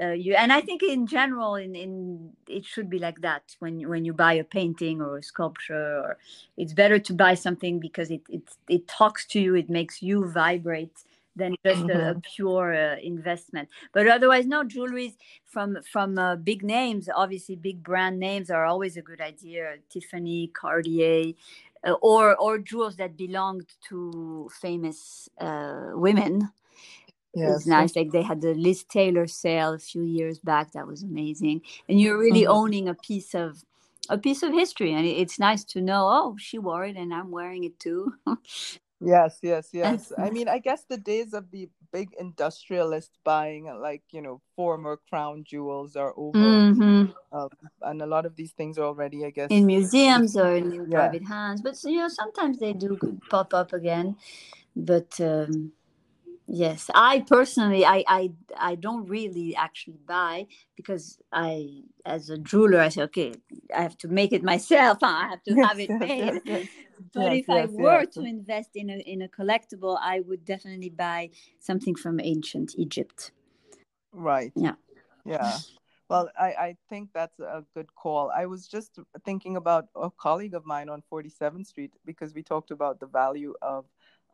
Uh, 0.00 0.12
you 0.12 0.32
and 0.34 0.52
i 0.52 0.60
think 0.60 0.80
in 0.80 1.08
general 1.08 1.56
in, 1.56 1.74
in 1.74 2.30
it 2.46 2.64
should 2.64 2.88
be 2.88 2.98
like 2.98 3.20
that. 3.20 3.42
When 3.58 3.88
when 3.88 4.04
you 4.04 4.12
buy 4.12 4.34
a 4.34 4.44
painting 4.44 5.02
or 5.02 5.18
a 5.18 5.22
sculpture 5.22 5.98
or 5.98 6.18
it's 6.56 6.72
better 6.72 6.98
to 7.00 7.12
buy 7.12 7.34
something 7.34 7.80
because 7.80 8.10
it 8.10 8.22
it, 8.28 8.42
it 8.68 8.86
talks 8.86 9.26
to 9.26 9.40
you 9.40 9.56
it 9.56 9.68
makes 9.68 10.00
you 10.00 10.30
vibrate 10.30 10.96
than 11.38 11.54
just 11.64 11.82
mm-hmm. 11.82 11.98
a, 11.98 12.10
a, 12.10 12.20
pure 12.20 12.74
uh, 12.74 12.96
investment. 13.02 13.68
But 13.92 14.08
otherwise 14.08 14.46
no 14.46 14.62
jewelries 14.64 15.14
from 15.46 15.78
from 15.90 16.18
uh, 16.18 16.36
big 16.36 16.62
names. 16.62 17.08
Obviously 17.14 17.56
big 17.56 17.82
brand 17.82 18.18
names 18.18 18.50
are 18.50 18.66
always 18.66 18.96
a 18.96 19.02
good 19.02 19.20
idea. 19.20 19.76
Tiffany 19.88 20.48
cartier 20.48 21.32
or 22.02 22.36
or 22.36 22.58
jewels 22.58 22.96
that 22.96 23.16
belonged 23.16 23.66
to 23.88 24.48
famous 24.60 25.28
uh, 25.40 25.90
women 25.94 26.50
yes. 27.34 27.50
was 27.50 27.66
nice. 27.66 27.96
Like 27.96 28.10
they 28.10 28.22
had 28.22 28.40
the 28.40 28.54
Liz 28.54 28.84
Taylor 28.84 29.26
sale 29.26 29.74
a 29.74 29.78
few 29.78 30.02
years 30.02 30.38
back. 30.38 30.72
That 30.72 30.86
was 30.86 31.02
amazing. 31.02 31.62
And 31.88 32.00
you're 32.00 32.18
really 32.18 32.42
mm-hmm. 32.42 32.52
owning 32.52 32.88
a 32.88 32.94
piece 32.94 33.34
of 33.34 33.62
a 34.10 34.16
piece 34.16 34.42
of 34.42 34.52
history, 34.52 34.92
and 34.94 35.06
it's 35.06 35.38
nice 35.38 35.64
to 35.64 35.80
know. 35.80 36.08
Oh, 36.08 36.36
she 36.38 36.58
wore 36.58 36.84
it, 36.84 36.96
and 36.96 37.12
I'm 37.12 37.30
wearing 37.30 37.64
it 37.64 37.78
too. 37.78 38.14
yes, 39.00 39.38
yes, 39.42 39.68
yes. 39.72 40.12
I 40.16 40.30
mean, 40.30 40.48
I 40.48 40.58
guess 40.58 40.84
the 40.84 40.96
days 40.96 41.34
of 41.34 41.50
the 41.50 41.68
big 41.92 42.10
industrialist 42.18 43.12
buying, 43.24 43.64
like 43.80 44.02
you 44.10 44.22
know, 44.22 44.40
former 44.56 44.98
crown 45.08 45.44
jewels 45.44 45.96
are 45.96 46.12
over, 46.16 46.38
mm-hmm. 46.38 47.36
um, 47.36 47.48
and 47.82 48.02
a 48.02 48.06
lot 48.06 48.26
of 48.26 48.36
these 48.36 48.52
things 48.52 48.78
are 48.78 48.84
already, 48.84 49.24
I 49.24 49.30
guess, 49.30 49.48
in 49.50 49.66
museums 49.66 50.36
or 50.36 50.54
in 50.54 50.72
yeah. 50.72 50.98
private 50.98 51.26
hands. 51.26 51.62
But 51.62 51.82
you 51.84 51.98
know, 51.98 52.08
sometimes 52.08 52.58
they 52.58 52.72
do 52.72 52.98
pop 53.30 53.54
up 53.54 53.72
again. 53.72 54.16
But 54.76 55.20
um, 55.20 55.72
yes 56.48 56.90
i 56.94 57.20
personally 57.20 57.84
I, 57.84 58.02
I 58.08 58.30
i 58.56 58.74
don't 58.74 59.06
really 59.06 59.54
actually 59.54 59.98
buy 60.06 60.46
because 60.76 61.18
i 61.30 61.82
as 62.06 62.30
a 62.30 62.38
jeweler 62.38 62.80
i 62.80 62.88
say 62.88 63.02
okay 63.02 63.34
i 63.76 63.82
have 63.82 63.98
to 63.98 64.08
make 64.08 64.32
it 64.32 64.42
myself 64.42 64.98
i 65.02 65.28
have 65.28 65.42
to 65.42 65.54
have 65.62 65.78
it 65.78 65.90
made 65.90 66.68
but 67.14 67.32
yes, 67.32 67.40
if 67.40 67.48
yes, 67.48 67.70
i 67.70 67.82
were 67.82 68.04
to 68.04 68.22
invest 68.22 68.70
in 68.74 68.90
a 68.90 68.98
in 68.98 69.22
a 69.22 69.28
collectible 69.28 69.98
i 70.00 70.20
would 70.20 70.44
definitely 70.44 70.90
buy 70.90 71.30
something 71.58 71.94
from 71.94 72.20
ancient 72.20 72.74
egypt 72.76 73.32
right 74.12 74.52
yeah 74.54 74.74
yeah 75.24 75.58
well 76.08 76.30
I, 76.38 76.46
I 76.46 76.76
think 76.88 77.10
that's 77.12 77.38
a 77.38 77.64
good 77.74 77.94
call 77.94 78.30
i 78.34 78.46
was 78.46 78.66
just 78.66 78.98
thinking 79.24 79.56
about 79.56 79.86
a 79.94 80.10
colleague 80.10 80.54
of 80.54 80.64
mine 80.64 80.88
on 80.88 81.02
47th 81.12 81.66
street 81.66 81.92
because 82.04 82.34
we 82.34 82.42
talked 82.42 82.70
about 82.70 83.00
the 83.00 83.06
value 83.06 83.54
of 83.62 83.84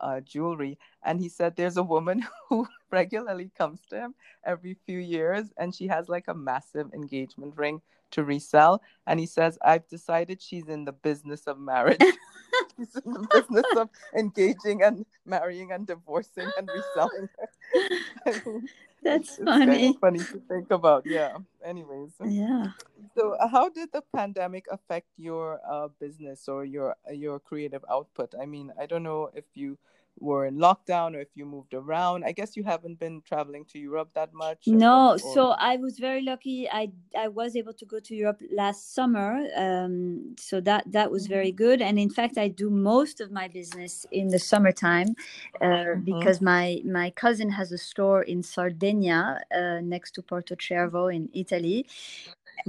uh, 0.01 0.19
jewelry. 0.21 0.77
And 1.03 1.19
he 1.19 1.29
said 1.29 1.55
there's 1.55 1.77
a 1.77 1.83
woman 1.83 2.25
who 2.49 2.67
regularly 2.91 3.51
comes 3.57 3.81
to 3.89 3.97
him 3.97 4.15
every 4.43 4.75
few 4.85 4.99
years 4.99 5.51
and 5.57 5.73
she 5.73 5.87
has 5.87 6.09
like 6.09 6.27
a 6.27 6.33
massive 6.33 6.93
engagement 6.93 7.53
ring 7.57 7.81
to 8.11 8.23
resell. 8.23 8.81
And 9.07 9.19
he 9.19 9.25
says, 9.25 9.57
I've 9.63 9.87
decided 9.87 10.41
she's 10.41 10.67
in 10.67 10.85
the 10.85 10.93
business 10.93 11.47
of 11.47 11.59
marriage. 11.59 12.01
she's 12.77 12.95
in 13.03 13.13
the 13.13 13.27
business 13.31 13.65
of 13.75 13.89
engaging 14.15 14.83
and 14.83 15.05
marrying 15.25 15.71
and 15.71 15.87
divorcing 15.87 16.49
and 16.57 16.69
reselling. 16.69 17.29
That's 19.03 19.37
funny. 19.37 19.97
Funny 20.01 20.19
to 20.19 20.41
think 20.47 20.71
about. 20.71 21.05
Yeah. 21.05 21.37
Anyways. 21.63 22.11
Yeah. 22.23 22.71
So, 23.15 23.33
uh, 23.33 23.47
how 23.47 23.69
did 23.69 23.91
the 23.93 24.01
pandemic 24.15 24.65
affect 24.71 25.07
your 25.17 25.61
uh, 25.69 25.89
business 25.99 26.49
or 26.49 26.65
your 26.65 26.95
your 27.11 27.39
creative 27.39 27.85
output? 27.89 28.33
I 28.39 28.45
mean, 28.45 28.73
I 28.79 28.87
don't 28.87 29.03
know 29.03 29.29
if 29.33 29.45
you 29.53 29.77
were 30.19 30.45
in 30.45 30.57
lockdown 30.57 31.15
or 31.15 31.19
if 31.19 31.29
you 31.35 31.45
moved 31.45 31.73
around? 31.73 32.23
I 32.23 32.31
guess 32.31 32.55
you 32.55 32.63
haven't 32.63 32.99
been 32.99 33.21
traveling 33.21 33.65
to 33.65 33.79
europe 33.79 34.09
that 34.13 34.33
much 34.33 34.67
no 34.67 35.09
or, 35.09 35.13
or... 35.13 35.19
so 35.19 35.41
i 35.71 35.77
was 35.77 35.99
very 35.99 36.21
lucky. 36.21 36.69
I 36.69 36.91
i 37.17 37.27
was 37.27 37.55
able 37.55 37.73
to 37.73 37.85
go 37.85 37.99
to 37.99 38.15
europe 38.15 38.41
last 38.51 38.93
summer 38.93 39.47
um, 39.55 40.35
so 40.37 40.61
that 40.61 40.91
that 40.91 41.11
was 41.11 41.27
very 41.27 41.49
mm-hmm. 41.49 41.63
good. 41.65 41.81
And 41.81 41.99
in 41.99 42.09
fact 42.09 42.37
i 42.37 42.47
do 42.47 42.69
most 42.69 43.21
of 43.21 43.31
my 43.31 43.47
business 43.47 44.05
in 44.11 44.27
the 44.29 44.39
summertime 44.39 45.15
uh, 45.61 45.65
mm-hmm. 45.65 46.01
because 46.01 46.41
my 46.41 46.81
my 46.85 47.09
cousin 47.11 47.49
has 47.49 47.71
a 47.71 47.77
store 47.77 48.23
in 48.23 48.43
sardinia 48.43 49.39
uh, 49.53 49.79
next 49.81 50.11
to 50.15 50.21
porto 50.21 50.55
cervo 50.55 51.13
in 51.13 51.29
italy. 51.33 51.85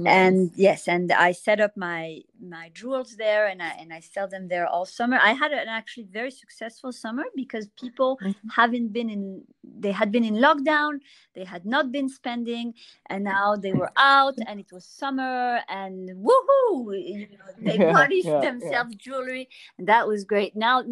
And 0.05 0.51
yes 0.55 0.87
and 0.87 1.11
i 1.11 1.31
set 1.31 1.59
up 1.59 1.75
my 1.77 2.21
my 2.41 2.69
jewels 2.73 3.15
there 3.15 3.47
and 3.47 3.61
I, 3.61 3.69
and 3.79 3.93
I 3.93 3.99
sell 3.99 4.27
them 4.27 4.47
there 4.47 4.67
all 4.67 4.85
summer. 4.85 5.19
I 5.21 5.33
had 5.33 5.51
an 5.51 5.67
actually 5.67 6.07
very 6.11 6.31
successful 6.31 6.91
summer 6.91 7.23
because 7.35 7.67
people 7.79 8.17
mm-hmm. 8.21 8.49
haven't 8.55 8.93
been 8.93 9.09
in 9.09 9.43
they 9.79 9.91
had 9.91 10.11
been 10.11 10.23
in 10.23 10.35
lockdown 10.35 10.99
they 11.35 11.43
had 11.43 11.65
not 11.65 11.91
been 11.91 12.09
spending 12.09 12.73
and 13.07 13.23
now 13.23 13.55
they 13.55 13.73
were 13.73 13.91
out 13.97 14.35
and 14.47 14.59
it 14.59 14.71
was 14.71 14.85
summer 14.85 15.59
and 15.69 16.09
woohoo! 16.09 16.95
You 16.97 17.27
know, 17.37 17.51
they 17.59 17.77
yeah, 17.77 17.91
polished 17.91 18.25
yeah, 18.25 18.41
themselves 18.41 18.93
yeah. 18.93 18.97
jewelry 18.99 19.49
and 19.77 19.87
that 19.87 20.07
was 20.07 20.23
great. 20.23 20.55
Now 20.55 20.83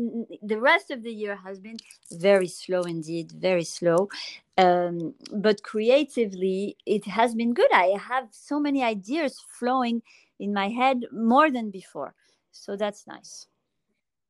the 0.41 0.59
rest 0.59 0.91
of 0.91 1.03
the 1.03 1.11
year 1.11 1.35
has 1.43 1.59
been 1.59 1.77
very 2.11 2.47
slow 2.47 2.81
indeed 2.81 3.31
very 3.31 3.63
slow. 3.63 4.09
Um, 4.57 5.13
but 5.33 5.63
creatively 5.63 6.77
it 6.85 7.05
has 7.05 7.35
been 7.35 7.53
good. 7.53 7.71
I 7.73 7.97
have 7.99 8.29
so 8.31 8.57
many 8.57 8.83
ideas 8.83 9.43
flowing 9.59 10.01
in 10.39 10.53
my 10.53 10.69
head 10.69 11.05
more 11.11 11.49
than 11.51 11.69
before 11.71 12.15
so 12.51 12.75
that's 12.75 13.07
nice 13.07 13.47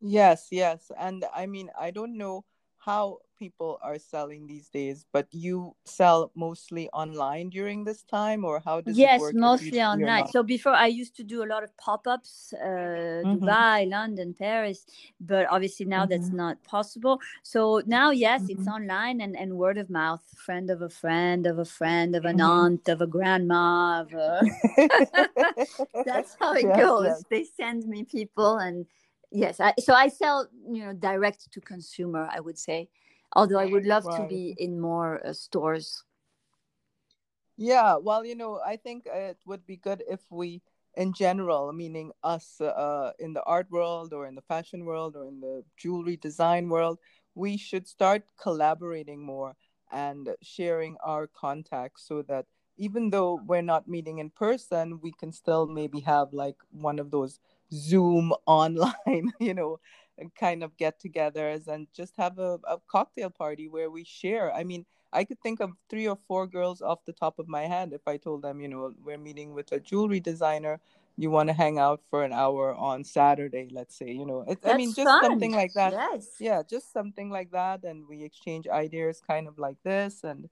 Yes, 0.01 0.47
yes. 0.51 0.91
And 0.97 1.25
I 1.33 1.45
mean, 1.47 1.69
I 1.79 1.91
don't 1.91 2.17
know 2.17 2.45
how 2.85 3.19
people 3.37 3.79
are 3.81 3.97
selling 3.97 4.47
these 4.47 4.69
days, 4.69 5.05
but 5.11 5.27
you 5.31 5.75
sell 5.85 6.31
mostly 6.35 6.89
online 6.89 7.49
during 7.49 7.83
this 7.83 8.03
time, 8.03 8.45
or 8.45 8.61
how 8.63 8.81
does 8.81 8.97
yes, 8.97 9.19
it 9.19 9.21
work? 9.21 9.33
Yes, 9.33 9.41
mostly 9.41 9.81
online. 9.81 10.27
So 10.27 10.43
before 10.43 10.73
I 10.73 10.87
used 10.87 11.15
to 11.17 11.23
do 11.23 11.43
a 11.43 11.47
lot 11.47 11.63
of 11.63 11.75
pop-ups, 11.77 12.53
uh, 12.53 12.65
mm-hmm. 12.65 13.43
Dubai, 13.43 13.89
London, 13.89 14.35
Paris, 14.37 14.85
but 15.19 15.47
obviously 15.49 15.85
now 15.85 16.03
mm-hmm. 16.03 16.11
that's 16.11 16.29
not 16.29 16.63
possible. 16.63 17.19
So 17.43 17.81
now, 17.85 18.11
yes, 18.11 18.43
mm-hmm. 18.43 18.59
it's 18.59 18.67
online 18.67 19.21
and, 19.21 19.35
and 19.35 19.57
word 19.57 19.77
of 19.77 19.89
mouth, 19.89 20.23
friend 20.37 20.69
of 20.69 20.81
a 20.81 20.89
friend 20.89 21.45
of 21.45 21.59
a 21.59 21.65
friend 21.65 22.15
of 22.15 22.25
an 22.25 22.37
mm-hmm. 22.37 22.49
aunt 22.49 22.87
of 22.87 23.01
a 23.01 23.07
grandma. 23.07 24.01
Of 24.01 24.13
a... 24.13 24.41
that's 26.05 26.37
how 26.39 26.53
it 26.53 26.65
yes, 26.65 26.77
goes. 26.77 27.05
Yes. 27.05 27.23
They 27.29 27.43
send 27.43 27.87
me 27.87 28.03
people 28.03 28.57
and 28.57 28.85
yes 29.35 29.59
I, 29.59 29.73
so 29.79 29.93
i 29.93 30.07
sell 30.07 30.47
you 30.71 30.85
know 30.85 30.93
direct 30.93 31.51
to 31.51 31.61
consumer 31.61 32.29
i 32.31 32.39
would 32.39 32.57
say 32.57 32.89
although 33.33 33.59
i 33.59 33.65
would 33.65 33.85
love 33.85 34.03
to 34.03 34.27
be 34.29 34.55
in 34.57 34.79
more 34.79 35.19
uh, 35.27 35.33
stores. 35.33 36.03
Yeah 37.57 37.95
well 38.01 38.25
you 38.25 38.35
know 38.35 38.59
i 38.65 38.75
think 38.75 39.05
it 39.05 39.37
would 39.45 39.65
be 39.65 39.77
good 39.77 40.03
if 40.09 40.19
we 40.29 40.61
in 40.95 41.13
general 41.13 41.71
meaning 41.73 42.11
us 42.23 42.59
uh, 42.61 43.11
in 43.19 43.33
the 43.33 43.43
art 43.43 43.67
world 43.69 44.13
or 44.13 44.25
in 44.27 44.35
the 44.35 44.41
fashion 44.41 44.85
world 44.85 45.15
or 45.15 45.25
in 45.25 45.39
the 45.41 45.63
jewelry 45.77 46.17
design 46.17 46.69
world 46.69 46.99
we 47.33 47.57
should 47.57 47.87
start 47.87 48.23
collaborating 48.41 49.21
more 49.23 49.55
and 49.91 50.29
sharing 50.41 50.95
our 51.03 51.27
contacts 51.27 52.07
so 52.07 52.21
that 52.21 52.45
even 52.77 53.09
though 53.09 53.39
we're 53.47 53.61
not 53.61 53.87
meeting 53.87 54.19
in 54.19 54.29
person 54.29 54.99
we 55.01 55.11
can 55.11 55.31
still 55.31 55.65
maybe 55.67 55.99
have 56.01 56.33
like 56.33 56.57
one 56.71 56.99
of 56.99 57.11
those 57.11 57.39
Zoom 57.75 58.33
online, 58.45 59.31
you 59.39 59.53
know, 59.53 59.79
kind 60.39 60.63
of 60.63 60.75
get 60.77 60.99
togethers 60.99 61.67
and 61.67 61.87
just 61.93 62.15
have 62.17 62.39
a, 62.39 62.59
a 62.67 62.77
cocktail 62.87 63.29
party 63.29 63.67
where 63.67 63.89
we 63.89 64.03
share. 64.03 64.53
I 64.53 64.63
mean, 64.63 64.85
I 65.11 65.23
could 65.23 65.39
think 65.41 65.59
of 65.59 65.71
three 65.89 66.07
or 66.07 66.17
four 66.27 66.47
girls 66.47 66.81
off 66.81 67.05
the 67.05 67.13
top 67.13 67.39
of 67.39 67.47
my 67.47 67.63
head 67.63 67.93
if 67.93 68.01
I 68.07 68.17
told 68.17 68.41
them, 68.41 68.59
you 68.59 68.67
know, 68.67 68.93
we're 69.03 69.17
meeting 69.17 69.53
with 69.53 69.71
a 69.71 69.79
jewelry 69.79 70.19
designer. 70.19 70.79
You 71.17 71.31
want 71.31 71.47
to 71.47 71.53
hang 71.53 71.79
out 71.79 72.01
for 72.09 72.25
an 72.25 72.33
hour 72.33 72.75
on 72.75 73.05
Saturday, 73.05 73.69
let's 73.71 73.97
say, 73.97 74.11
you 74.11 74.25
know. 74.25 74.43
It, 74.45 74.59
I 74.65 74.75
mean, 74.75 74.93
just 74.93 75.07
fun. 75.07 75.23
something 75.23 75.53
like 75.53 75.71
that. 75.73 75.93
Yes. 75.93 76.27
Yeah, 76.39 76.61
just 76.69 76.91
something 76.91 77.29
like 77.29 77.51
that. 77.51 77.85
And 77.85 78.05
we 78.09 78.23
exchange 78.23 78.67
ideas 78.67 79.21
kind 79.25 79.47
of 79.47 79.57
like 79.57 79.77
this 79.83 80.25
and 80.25 80.49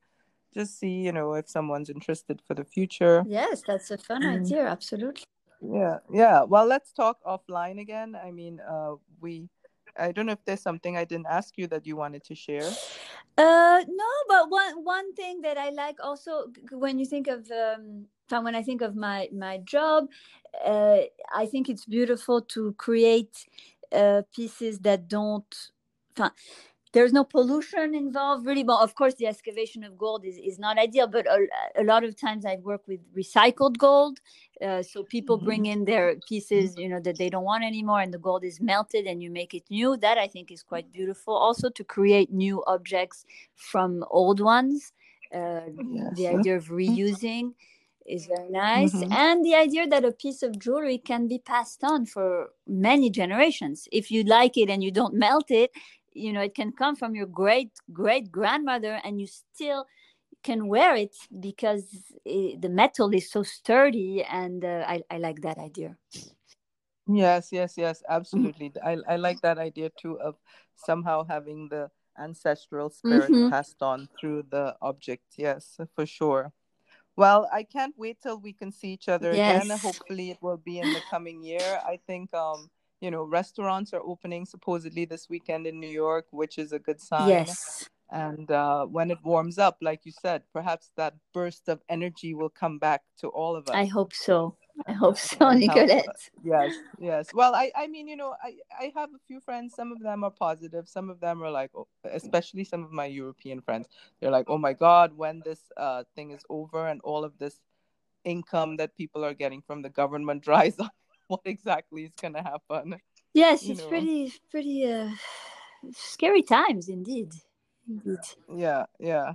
just 0.54 0.80
see, 0.80 1.02
you 1.02 1.12
know, 1.12 1.34
if 1.34 1.50
someone's 1.50 1.90
interested 1.90 2.42
for 2.48 2.54
the 2.54 2.64
future. 2.64 3.26
Yes, 3.28 3.64
that's 3.68 3.92
a 3.92 3.98
fun 3.98 4.22
mm. 4.22 4.42
idea. 4.42 4.66
Absolutely. 4.66 5.24
Yeah, 5.64 6.00
yeah. 6.12 6.44
Well, 6.44 6.66
let's 6.66 6.92
talk 6.92 7.24
offline 7.24 7.80
again. 7.80 8.16
I 8.22 8.32
mean, 8.32 8.60
uh, 8.60 8.96
we. 9.22 9.50
I 9.98 10.12
don't 10.12 10.26
know 10.26 10.34
if 10.34 10.44
there's 10.46 10.62
something 10.62 10.98
I 10.98 11.06
didn't 11.06 11.28
ask 11.30 11.56
you 11.58 11.68
that 11.68 11.86
you 11.86 11.96
wanted 11.96 12.24
to 12.26 12.36
share. 12.36 12.70
Uh, 13.38 13.84
no, 13.88 14.10
but 14.28 14.50
one 14.50 14.84
one 14.84 15.14
thing 15.14 15.42
that 15.42 15.58
I 15.58 15.70
like 15.70 15.98
also 16.04 16.52
when 16.72 17.00
you 17.00 17.06
think 17.06 17.28
of 17.28 17.50
um, 17.52 18.06
when 18.44 18.56
I 18.56 18.64
think 18.64 18.82
of 18.82 18.96
my 18.96 19.30
my 19.32 19.60
job, 19.60 20.08
uh, 20.66 21.02
I 21.34 21.46
think 21.46 21.70
it's 21.70 21.86
beautiful 21.86 22.42
to 22.42 22.74
create 22.74 23.46
uh, 23.92 24.24
pieces 24.36 24.80
that 24.80 25.08
don't 25.08 25.72
there's 26.94 27.12
no 27.12 27.24
pollution 27.24 27.94
involved 27.94 28.46
really 28.46 28.64
but 28.64 28.80
of 28.82 28.96
course 28.96 29.16
the 29.16 29.28
excavation 29.28 29.84
of 29.84 29.98
gold 29.98 30.24
is, 30.24 30.38
is 30.38 30.58
not 30.58 30.78
ideal 30.78 31.08
but 31.08 31.26
a, 31.28 31.48
a 31.78 31.84
lot 31.84 32.04
of 32.04 32.16
times 32.16 32.46
i 32.46 32.56
work 32.58 32.82
with 32.88 33.02
recycled 33.16 33.78
gold 33.78 34.20
uh, 34.62 34.82
so 34.82 35.04
people 35.04 35.38
mm-hmm. 35.38 35.46
bring 35.46 35.66
in 35.66 35.84
their 35.84 36.16
pieces 36.28 36.78
you 36.78 36.88
know 36.88 37.00
that 37.00 37.18
they 37.18 37.30
don't 37.30 37.44
want 37.44 37.64
anymore 37.64 38.00
and 38.00 38.14
the 38.14 38.20
gold 38.20 38.44
is 38.44 38.62
melted 38.62 39.06
and 39.06 39.22
you 39.22 39.30
make 39.30 39.54
it 39.54 39.64
new 39.70 39.98
that 39.98 40.18
i 40.18 40.28
think 40.28 40.52
is 40.52 40.64
quite 40.64 40.92
beautiful 40.92 41.36
also 41.36 41.70
to 41.70 41.84
create 41.84 42.32
new 42.32 42.64
objects 42.68 43.26
from 43.56 44.06
old 44.10 44.40
ones 44.40 44.94
uh, 45.34 45.62
yes. 45.92 46.14
the 46.16 46.28
idea 46.28 46.56
of 46.56 46.68
reusing 46.68 47.54
is 48.06 48.26
very 48.28 48.50
nice 48.50 48.94
mm-hmm. 48.94 49.12
and 49.14 49.46
the 49.46 49.56
idea 49.56 49.88
that 49.88 50.04
a 50.04 50.12
piece 50.12 50.44
of 50.44 50.60
jewelry 50.60 50.98
can 50.98 51.28
be 51.28 51.40
passed 51.40 51.84
on 51.84 52.06
for 52.06 52.50
many 52.68 53.10
generations 53.10 53.88
if 53.92 54.12
you 54.12 54.24
like 54.24 54.58
it 54.58 54.70
and 54.70 54.84
you 54.84 54.92
don't 54.92 55.14
melt 55.14 55.50
it 55.50 55.72
you 56.16 56.34
know 56.34 56.42
it 56.42 56.56
can 56.56 56.72
come 56.72 56.96
from 56.96 57.16
your 57.16 57.26
great 57.26 57.72
great 57.92 58.32
grandmother 58.32 59.00
and 59.04 59.20
you 59.20 59.28
still 59.28 59.86
can 60.44 60.68
wear 60.68 60.96
it 60.96 61.16
because 61.40 62.12
it, 62.26 62.62
the 62.62 62.70
metal 62.70 63.14
is 63.14 63.32
so 63.32 63.44
sturdy 63.44 64.24
and 64.24 64.66
uh, 64.66 64.84
I, 64.88 65.02
I 65.10 65.18
like 65.18 65.42
that 65.42 65.58
idea. 65.58 65.96
Yes 67.08 67.50
yes 67.52 67.76
yes 67.78 68.04
absolutely. 68.10 68.72
I, 68.84 68.98
I 69.08 69.16
like 69.16 69.42
that 69.42 69.58
idea 69.58 69.90
too 69.98 70.20
of 70.20 70.36
somehow 70.76 71.26
having 71.26 71.70
the 71.70 71.90
ancestral 72.20 72.90
spirit 72.90 73.32
mm-hmm. 73.32 73.50
passed 73.50 73.82
on 73.82 74.08
through 74.20 74.44
the 74.50 74.76
object. 74.82 75.24
Yes 75.38 75.78
for 75.96 76.06
sure. 76.06 76.52
Well 77.16 77.48
i 77.54 77.64
can't 77.64 77.94
wait 77.98 78.18
till 78.22 78.40
we 78.40 78.54
can 78.54 78.72
see 78.72 78.90
each 78.90 79.08
other 79.08 79.34
yes. 79.34 79.66
again 79.66 79.78
hopefully 79.78 80.32
it 80.32 80.38
will 80.42 80.58
be 80.58 80.80
in 80.80 80.92
the 80.94 81.02
coming 81.10 81.44
year. 81.44 81.80
I 81.86 82.00
think 82.08 82.34
um 82.34 82.70
you 83.04 83.12
know, 83.12 83.24
restaurants 83.24 83.94
are 83.94 84.02
opening 84.02 84.46
supposedly 84.46 85.04
this 85.04 85.28
weekend 85.30 85.68
in 85.68 85.78
New 85.78 85.90
York, 85.90 86.26
which 86.32 86.58
is 86.58 86.72
a 86.72 86.80
good 86.80 87.02
sign. 87.02 87.28
Yes. 87.28 87.90
And 88.10 88.50
uh, 88.50 88.86
when 88.86 89.12
it 89.12 89.18
warms 89.26 89.58
up, 89.58 89.78
like 89.82 90.06
you 90.06 90.14
said, 90.14 90.44
perhaps 90.54 90.92
that 90.96 91.14
burst 91.34 91.68
of 91.68 91.82
energy 91.90 92.34
will 92.34 92.50
come 92.50 92.80
back 92.80 93.02
to 93.20 93.28
all 93.28 93.58
of 93.58 93.68
us. 93.68 93.76
I 93.76 93.86
hope 93.86 94.14
so. 94.14 94.56
I 94.88 94.94
hope 94.94 95.18
so, 95.18 95.52
Nicolette. 95.52 96.06
Yes, 96.46 96.74
yes. 96.98 97.28
Well, 97.34 97.54
I, 97.54 97.72
I 97.76 97.88
mean, 97.88 98.08
you 98.08 98.16
know, 98.16 98.36
I, 98.42 98.54
I 98.80 98.94
have 98.96 99.10
a 99.10 99.20
few 99.28 99.42
friends. 99.42 99.76
Some 99.76 99.92
of 99.92 100.00
them 100.00 100.24
are 100.24 100.32
positive. 100.32 100.88
Some 100.88 101.10
of 101.10 101.20
them 101.20 101.44
are 101.44 101.52
like, 101.52 101.72
oh, 101.76 101.88
especially 102.06 102.64
some 102.64 102.86
of 102.86 102.92
my 102.92 103.06
European 103.08 103.60
friends. 103.60 103.88
They're 104.22 104.32
like, 104.32 104.46
oh 104.48 104.58
my 104.58 104.72
God, 104.72 105.12
when 105.18 105.42
this 105.44 105.60
uh, 105.76 106.04
thing 106.16 106.32
is 106.32 106.44
over 106.50 106.88
and 106.88 107.02
all 107.04 107.26
of 107.26 107.38
this 107.38 107.60
income 108.24 108.78
that 108.78 108.96
people 108.96 109.26
are 109.26 109.34
getting 109.34 109.62
from 109.62 109.82
the 109.82 109.90
government 109.90 110.42
dries 110.48 110.80
up, 110.80 110.94
what 111.28 111.42
exactly 111.46 112.04
is 112.04 112.14
going 112.20 112.34
to 112.34 112.42
happen. 112.42 112.96
Yes, 113.34 113.64
it's 113.64 113.82
know. 113.82 113.88
pretty 113.88 114.34
pretty 114.52 114.92
uh, 114.92 115.10
scary 115.92 116.44
times 116.44 116.90
indeed. 116.90 117.32
Indeed. 117.88 118.20
Yeah, 118.54 118.86
yeah. 119.00 119.34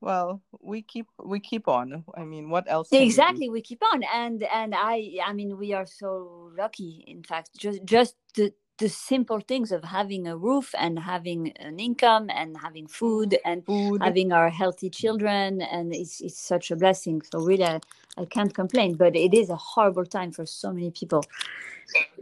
Well, 0.00 0.42
we 0.60 0.82
keep 0.82 1.06
we 1.24 1.40
keep 1.40 1.66
on. 1.66 2.04
I 2.14 2.24
mean, 2.24 2.50
what 2.50 2.66
else? 2.68 2.88
Exactly, 2.92 3.48
we, 3.48 3.54
we 3.54 3.62
keep 3.62 3.82
on, 3.92 4.02
and 4.04 4.42
and 4.44 4.74
I 4.74 5.18
I 5.24 5.32
mean, 5.32 5.58
we 5.58 5.72
are 5.72 5.86
so 5.86 6.52
lucky. 6.56 7.04
In 7.06 7.22
fact, 7.24 7.50
just 7.58 7.84
just 7.84 8.14
the 8.34 8.52
the 8.78 8.88
simple 8.88 9.40
things 9.40 9.72
of 9.72 9.82
having 9.82 10.26
a 10.28 10.36
roof 10.36 10.74
and 10.78 10.98
having 10.98 11.52
an 11.56 11.80
income 11.80 12.30
and 12.30 12.56
having 12.56 12.86
food 12.86 13.36
and 13.44 13.66
food. 13.66 14.02
having 14.02 14.32
our 14.32 14.48
healthy 14.48 14.88
children 14.88 15.60
and 15.62 15.92
it's, 15.94 16.20
it's 16.20 16.40
such 16.40 16.70
a 16.70 16.76
blessing 16.76 17.20
so 17.20 17.40
really 17.40 17.64
I, 17.64 17.80
I 18.16 18.24
can't 18.24 18.54
complain 18.54 18.94
but 18.94 19.16
it 19.16 19.34
is 19.34 19.50
a 19.50 19.56
horrible 19.56 20.06
time 20.06 20.30
for 20.32 20.46
so 20.46 20.72
many 20.72 20.90
people 20.90 21.24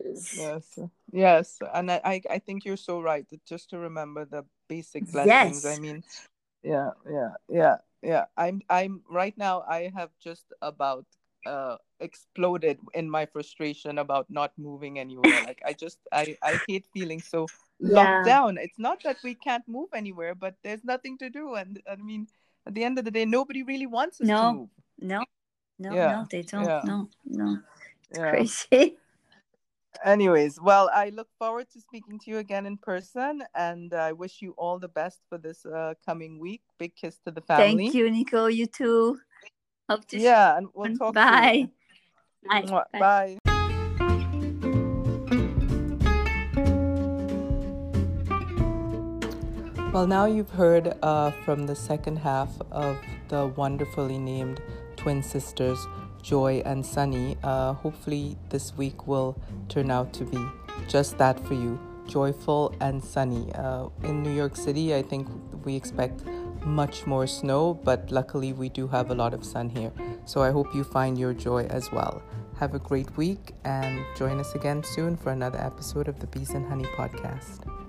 yes 0.05 0.79
yes 1.13 1.59
and 1.75 1.91
i 1.91 2.23
i 2.31 2.39
think 2.39 2.65
you're 2.65 2.77
so 2.77 3.01
right 3.01 3.27
just 3.47 3.71
to 3.71 3.79
remember 3.79 4.25
the 4.25 4.45
basic 4.69 5.11
blessings 5.13 5.65
yes. 5.65 5.79
i 5.79 5.81
mean 5.81 6.03
yeah 6.63 6.91
yeah 7.09 7.31
yeah 7.49 7.77
yeah 8.03 8.25
i'm 8.37 8.63
i'm 8.71 9.03
right 9.11 9.37
now 9.37 9.63
i 9.69 9.91
have 9.95 10.11
just 10.23 10.53
about 10.63 11.05
uh 11.47 11.77
exploded 12.01 12.79
in 12.95 13.09
my 13.09 13.25
frustration 13.27 13.99
about 13.99 14.27
not 14.29 14.53
moving 14.59 14.99
anywhere. 14.99 15.33
Like 15.45 15.63
i 15.65 15.73
just 15.73 15.99
i 16.13 16.37
i 16.43 16.61
hate 16.69 16.87
feeling 16.93 17.21
so 17.21 17.47
locked 17.81 18.27
down. 18.27 18.59
It's 18.59 18.79
not 18.79 19.03
that 19.05 19.17
we 19.25 19.35
can't 19.35 19.67
move 19.67 19.89
anywhere 19.95 20.35
but 20.35 20.57
there's 20.63 20.85
nothing 20.85 21.17
to 21.19 21.31
do. 21.31 21.55
And 21.55 21.81
i 21.91 21.97
mean 21.97 22.27
at 22.67 22.75
the 22.75 22.85
end 22.85 22.99
of 22.99 23.05
the 23.05 23.11
day 23.11 23.25
nobody 23.25 23.63
really 23.63 23.87
wants 23.87 24.21
us 24.21 24.27
no, 24.27 24.37
to 24.37 24.53
move. 24.53 24.69
No. 25.01 25.25
No 25.79 25.95
yeah. 25.95 26.13
no 26.13 26.27
they 26.31 26.43
don't. 26.43 26.65
Yeah. 26.65 26.81
no 26.85 27.09
no. 27.25 27.59
It's 28.11 28.19
crazy. 28.19 28.97
Anyways 30.05 30.61
well 30.61 30.91
i 30.93 31.09
look 31.09 31.29
forward 31.39 31.71
to 31.73 31.81
speaking 31.81 32.19
to 32.21 32.31
you 32.31 32.39
again 32.39 32.67
in 32.67 32.77
person 32.77 33.43
and 33.55 33.95
i 33.95 34.13
wish 34.13 34.43
you 34.43 34.53
all 34.59 34.79
the 34.79 34.89
best 34.89 35.21
for 35.31 35.39
this 35.39 35.65
uh, 35.65 35.95
coming 36.05 36.39
week. 36.39 36.61
Big 36.79 36.95
kiss 36.95 37.17
to 37.25 37.31
the 37.31 37.41
family. 37.41 37.89
thank 37.89 37.95
you 37.95 38.11
nico 38.11 38.45
you 38.47 38.67
too 38.67 39.19
Hope 39.89 40.05
to 40.07 40.19
yeah 40.19 40.57
and 40.57 40.69
we'll 40.75 40.97
talk 40.97 41.15
bye 41.15 41.69
Bye. 42.49 42.85
Bye. 42.93 43.39
Well, 49.93 50.07
now 50.07 50.27
you've 50.27 50.51
heard 50.51 50.95
uh, 51.03 51.31
from 51.45 51.67
the 51.67 51.75
second 51.75 52.19
half 52.19 52.51
of 52.71 52.99
the 53.29 53.47
wonderfully 53.57 54.19
named 54.19 54.61
twin 54.97 55.23
sisters, 55.23 55.79
Joy 56.23 56.63
and 56.67 56.85
Sunny. 56.85 57.37
Uh, 57.43 57.73
hopefully, 57.73 58.37
this 58.51 58.77
week 58.77 59.07
will 59.07 59.41
turn 59.69 59.91
out 59.91 60.13
to 60.15 60.25
be 60.25 60.39
just 60.87 61.17
that 61.19 61.41
for 61.47 61.55
you 61.55 61.81
joyful 62.07 62.75
and 62.81 63.03
sunny. 63.03 63.53
Uh, 63.55 63.89
in 64.05 64.23
New 64.23 64.31
York 64.31 64.57
City, 64.57 64.95
I 64.95 65.03
think 65.03 65.29
we 65.65 65.75
expect 65.75 66.23
much 66.67 67.07
more 67.07 67.27
snow, 67.27 67.75
but 67.75 68.11
luckily, 68.11 68.53
we 68.53 68.69
do 68.69 68.87
have 68.89 69.11
a 69.11 69.15
lot 69.15 69.33
of 69.33 69.45
sun 69.45 69.69
here. 69.69 69.93
So 70.25 70.43
I 70.43 70.51
hope 70.51 70.75
you 70.75 70.85
find 70.85 71.17
your 71.17 71.33
joy 71.33 71.65
as 71.67 71.91
well. 71.93 72.23
Have 72.59 72.75
a 72.75 72.79
great 72.79 73.17
week 73.17 73.53
and 73.65 74.05
join 74.17 74.41
us 74.41 74.55
again 74.55 74.83
soon 74.83 75.17
for 75.17 75.31
another 75.31 75.59
episode 75.59 76.09
of 76.09 76.19
the 76.21 76.27
Bees 76.27 76.51
and 76.51 76.67
Honey 76.67 76.87
podcast. 76.97 77.86